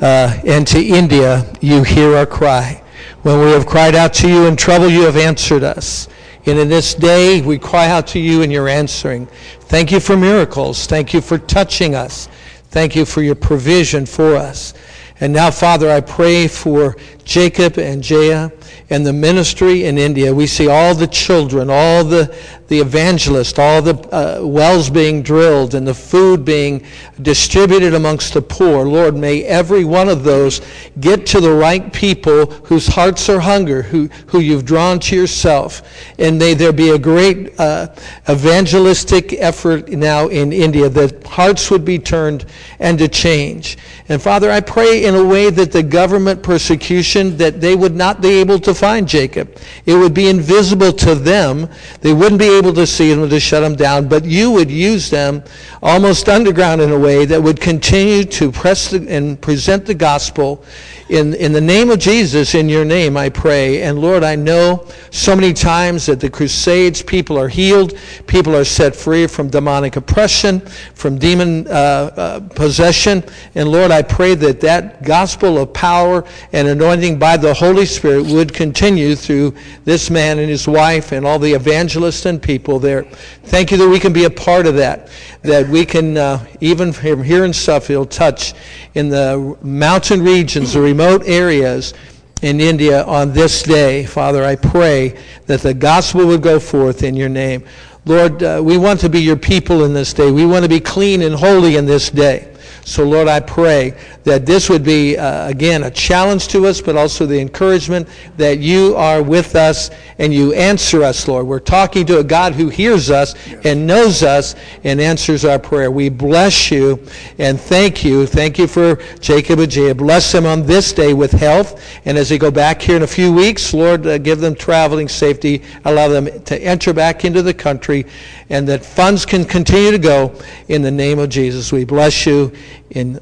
uh, 0.00 0.40
and 0.46 0.66
to 0.68 0.82
India, 0.82 1.44
you 1.60 1.82
hear 1.82 2.16
our 2.16 2.26
cry. 2.26 2.82
When 3.26 3.40
we 3.40 3.50
have 3.50 3.66
cried 3.66 3.96
out 3.96 4.14
to 4.14 4.28
you 4.28 4.46
in 4.46 4.54
trouble, 4.54 4.88
you 4.88 5.02
have 5.02 5.16
answered 5.16 5.64
us. 5.64 6.06
And 6.46 6.60
in 6.60 6.68
this 6.68 6.94
day, 6.94 7.40
we 7.40 7.58
cry 7.58 7.88
out 7.88 8.06
to 8.08 8.20
you 8.20 8.42
and 8.42 8.52
you're 8.52 8.68
answering. 8.68 9.26
Thank 9.62 9.90
you 9.90 9.98
for 9.98 10.16
miracles. 10.16 10.86
Thank 10.86 11.12
you 11.12 11.20
for 11.20 11.36
touching 11.36 11.96
us. 11.96 12.28
Thank 12.68 12.94
you 12.94 13.04
for 13.04 13.22
your 13.22 13.34
provision 13.34 14.06
for 14.06 14.36
us. 14.36 14.74
And 15.18 15.32
now, 15.32 15.50
Father, 15.50 15.90
I 15.90 16.02
pray 16.02 16.46
for 16.46 16.96
Jacob 17.26 17.76
and 17.76 18.02
Jaya 18.02 18.52
and 18.88 19.04
the 19.04 19.12
ministry 19.12 19.84
in 19.84 19.98
India. 19.98 20.32
We 20.32 20.46
see 20.46 20.68
all 20.68 20.94
the 20.94 21.08
children, 21.08 21.68
all 21.68 22.04
the, 22.04 22.32
the 22.68 22.78
evangelists, 22.78 23.58
all 23.58 23.82
the 23.82 23.96
uh, 24.14 24.46
wells 24.46 24.90
being 24.90 25.22
drilled 25.22 25.74
and 25.74 25.86
the 25.86 25.94
food 25.94 26.44
being 26.44 26.84
distributed 27.22 27.94
amongst 27.94 28.34
the 28.34 28.42
poor. 28.42 28.86
Lord, 28.86 29.16
may 29.16 29.42
every 29.42 29.84
one 29.84 30.08
of 30.08 30.22
those 30.22 30.60
get 31.00 31.26
to 31.26 31.40
the 31.40 31.52
right 31.52 31.92
people 31.92 32.46
whose 32.46 32.86
hearts 32.86 33.28
are 33.28 33.40
hunger, 33.40 33.82
who, 33.82 34.06
who 34.28 34.38
you've 34.38 34.64
drawn 34.64 35.00
to 35.00 35.16
yourself. 35.16 35.82
And 36.20 36.38
may 36.38 36.54
there 36.54 36.72
be 36.72 36.90
a 36.90 36.98
great 36.98 37.58
uh, 37.58 37.88
evangelistic 38.28 39.32
effort 39.32 39.88
now 39.88 40.28
in 40.28 40.52
India 40.52 40.88
that 40.90 41.26
hearts 41.26 41.72
would 41.72 41.84
be 41.84 41.98
turned 41.98 42.44
and 42.78 42.98
to 42.98 43.08
change. 43.08 43.78
And 44.08 44.22
Father, 44.22 44.50
I 44.50 44.60
pray 44.60 45.04
in 45.04 45.16
a 45.16 45.24
way 45.24 45.50
that 45.50 45.72
the 45.72 45.82
government 45.82 46.42
persecution, 46.42 47.15
that 47.36 47.60
they 47.60 47.74
would 47.74 47.94
not 47.94 48.20
be 48.20 48.28
able 48.30 48.46
able 48.56 48.60
to 48.60 48.74
find 48.74 49.08
Jacob. 49.08 49.58
It 49.86 49.94
would 49.94 50.14
be 50.14 50.28
invisible 50.28 50.92
to 50.92 51.14
them. 51.14 51.68
They 52.00 52.12
wouldn't 52.12 52.38
be 52.38 52.48
able 52.48 52.72
to 52.74 52.86
see 52.86 53.10
him 53.10 53.28
to 53.28 53.40
shut 53.40 53.62
him 53.62 53.74
down, 53.74 54.08
but 54.08 54.24
you 54.24 54.50
would 54.52 54.70
use 54.70 55.10
them 55.10 55.42
almost 55.82 56.28
underground 56.28 56.80
in 56.80 56.92
a 56.92 56.98
way 56.98 57.24
that 57.26 57.42
would 57.42 57.60
continue 57.60 58.24
to 58.24 58.50
press 58.50 58.90
the, 58.90 59.06
and 59.08 59.40
present 59.40 59.86
the 59.86 59.94
gospel 59.94 60.64
in, 61.08 61.34
in 61.34 61.52
the 61.52 61.60
name 61.60 61.90
of 61.90 62.00
Jesus, 62.00 62.56
in 62.56 62.68
your 62.68 62.84
name, 62.84 63.16
I 63.16 63.28
pray. 63.28 63.82
And 63.82 64.00
Lord, 64.00 64.24
I 64.24 64.34
know 64.34 64.88
so 65.12 65.36
many 65.36 65.52
times 65.52 66.06
that 66.06 66.18
the 66.18 66.28
Crusades, 66.28 67.00
people 67.00 67.38
are 67.38 67.48
healed, 67.48 67.96
people 68.26 68.56
are 68.56 68.64
set 68.64 68.96
free 68.96 69.28
from 69.28 69.48
demonic 69.48 69.94
oppression, 69.94 70.58
from 70.94 71.16
demon 71.16 71.68
uh, 71.68 71.70
uh, 71.70 72.40
possession. 72.40 73.22
And 73.54 73.68
Lord, 73.68 73.92
I 73.92 74.02
pray 74.02 74.34
that 74.34 74.60
that 74.62 75.04
gospel 75.04 75.58
of 75.58 75.72
power 75.72 76.24
and 76.52 76.66
anointing 76.66 77.05
by 77.14 77.36
the 77.36 77.54
Holy 77.54 77.86
Spirit 77.86 78.26
would 78.26 78.52
continue 78.52 79.14
through 79.14 79.54
this 79.84 80.10
man 80.10 80.40
and 80.40 80.48
his 80.48 80.66
wife 80.66 81.12
and 81.12 81.24
all 81.24 81.38
the 81.38 81.52
evangelists 81.52 82.26
and 82.26 82.42
people 82.42 82.80
there. 82.80 83.04
Thank 83.44 83.70
you 83.70 83.76
that 83.76 83.88
we 83.88 84.00
can 84.00 84.12
be 84.12 84.24
a 84.24 84.30
part 84.30 84.66
of 84.66 84.74
that, 84.74 85.08
that 85.42 85.68
we 85.68 85.86
can, 85.86 86.16
uh, 86.16 86.44
even 86.60 86.92
from 86.92 87.22
here 87.22 87.44
in 87.44 87.52
Suffield, 87.52 88.10
touch 88.10 88.54
in 88.94 89.08
the 89.08 89.56
mountain 89.62 90.22
regions, 90.22 90.72
the 90.72 90.80
remote 90.80 91.22
areas 91.26 91.94
in 92.42 92.60
India 92.60 93.04
on 93.04 93.32
this 93.32 93.62
day. 93.62 94.04
Father, 94.04 94.44
I 94.44 94.56
pray 94.56 95.16
that 95.46 95.60
the 95.60 95.72
gospel 95.72 96.26
would 96.26 96.42
go 96.42 96.58
forth 96.58 97.04
in 97.04 97.14
your 97.14 97.28
name. 97.28 97.64
Lord, 98.04 98.42
uh, 98.42 98.60
we 98.62 98.78
want 98.78 99.00
to 99.00 99.08
be 99.08 99.20
your 99.20 99.36
people 99.36 99.84
in 99.84 99.92
this 99.92 100.12
day. 100.12 100.30
We 100.30 100.46
want 100.46 100.64
to 100.64 100.68
be 100.68 100.80
clean 100.80 101.22
and 101.22 101.34
holy 101.34 101.76
in 101.76 101.86
this 101.86 102.10
day. 102.10 102.55
So, 102.86 103.02
Lord, 103.02 103.26
I 103.26 103.40
pray 103.40 103.94
that 104.22 104.46
this 104.46 104.70
would 104.70 104.84
be, 104.84 105.18
uh, 105.18 105.48
again, 105.48 105.82
a 105.82 105.90
challenge 105.90 106.46
to 106.48 106.66
us, 106.66 106.80
but 106.80 106.94
also 106.94 107.26
the 107.26 107.40
encouragement 107.40 108.08
that 108.36 108.60
you 108.60 108.94
are 108.94 109.24
with 109.24 109.56
us 109.56 109.90
and 110.20 110.32
you 110.32 110.52
answer 110.52 111.02
us, 111.02 111.26
Lord. 111.26 111.48
We're 111.48 111.58
talking 111.58 112.06
to 112.06 112.20
a 112.20 112.24
God 112.24 112.54
who 112.54 112.68
hears 112.68 113.10
us 113.10 113.34
and 113.64 113.88
knows 113.88 114.22
us 114.22 114.54
and 114.84 115.00
answers 115.00 115.44
our 115.44 115.58
prayer. 115.58 115.90
We 115.90 116.08
bless 116.10 116.70
you 116.70 117.04
and 117.38 117.60
thank 117.60 118.04
you. 118.04 118.24
Thank 118.24 118.56
you 118.56 118.68
for 118.68 119.02
Jacob 119.18 119.58
and 119.58 119.70
Ajayi. 119.70 119.96
Bless 119.96 120.30
them 120.30 120.46
on 120.46 120.64
this 120.64 120.92
day 120.92 121.12
with 121.12 121.32
health. 121.32 121.82
And 122.04 122.16
as 122.16 122.28
they 122.28 122.38
go 122.38 122.52
back 122.52 122.80
here 122.80 122.96
in 122.96 123.02
a 123.02 123.08
few 123.08 123.32
weeks, 123.32 123.74
Lord, 123.74 124.06
uh, 124.06 124.18
give 124.18 124.38
them 124.38 124.54
traveling 124.54 125.08
safety. 125.08 125.64
Allow 125.86 126.06
them 126.06 126.26
to 126.44 126.56
enter 126.62 126.92
back 126.92 127.24
into 127.24 127.42
the 127.42 127.52
country 127.52 128.06
and 128.50 128.66
that 128.68 128.84
funds 128.84 129.26
can 129.26 129.44
continue 129.44 129.90
to 129.90 129.98
go 129.98 130.34
in 130.68 130.82
the 130.82 130.90
name 130.90 131.18
of 131.18 131.28
Jesus. 131.28 131.72
We 131.72 131.84
bless 131.84 132.26
you 132.26 132.52
in 132.90 133.20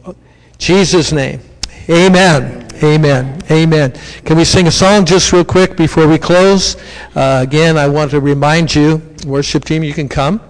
Jesus' 0.58 1.12
name. 1.12 1.40
Amen. 1.88 2.68
Amen. 2.82 3.42
Amen. 3.50 3.92
Can 4.24 4.36
we 4.36 4.44
sing 4.44 4.66
a 4.66 4.70
song 4.70 5.04
just 5.04 5.32
real 5.32 5.44
quick 5.44 5.76
before 5.76 6.08
we 6.08 6.18
close? 6.18 6.76
Uh, 7.14 7.40
again, 7.42 7.76
I 7.76 7.88
want 7.88 8.10
to 8.12 8.20
remind 8.20 8.74
you, 8.74 9.00
worship 9.26 9.64
team, 9.64 9.84
you 9.84 9.94
can 9.94 10.08
come. 10.08 10.40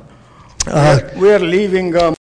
Uh, 0.66 1.00
we 1.16 1.30
are 1.30 1.38
leaving. 1.38 1.94
Um 1.96 2.12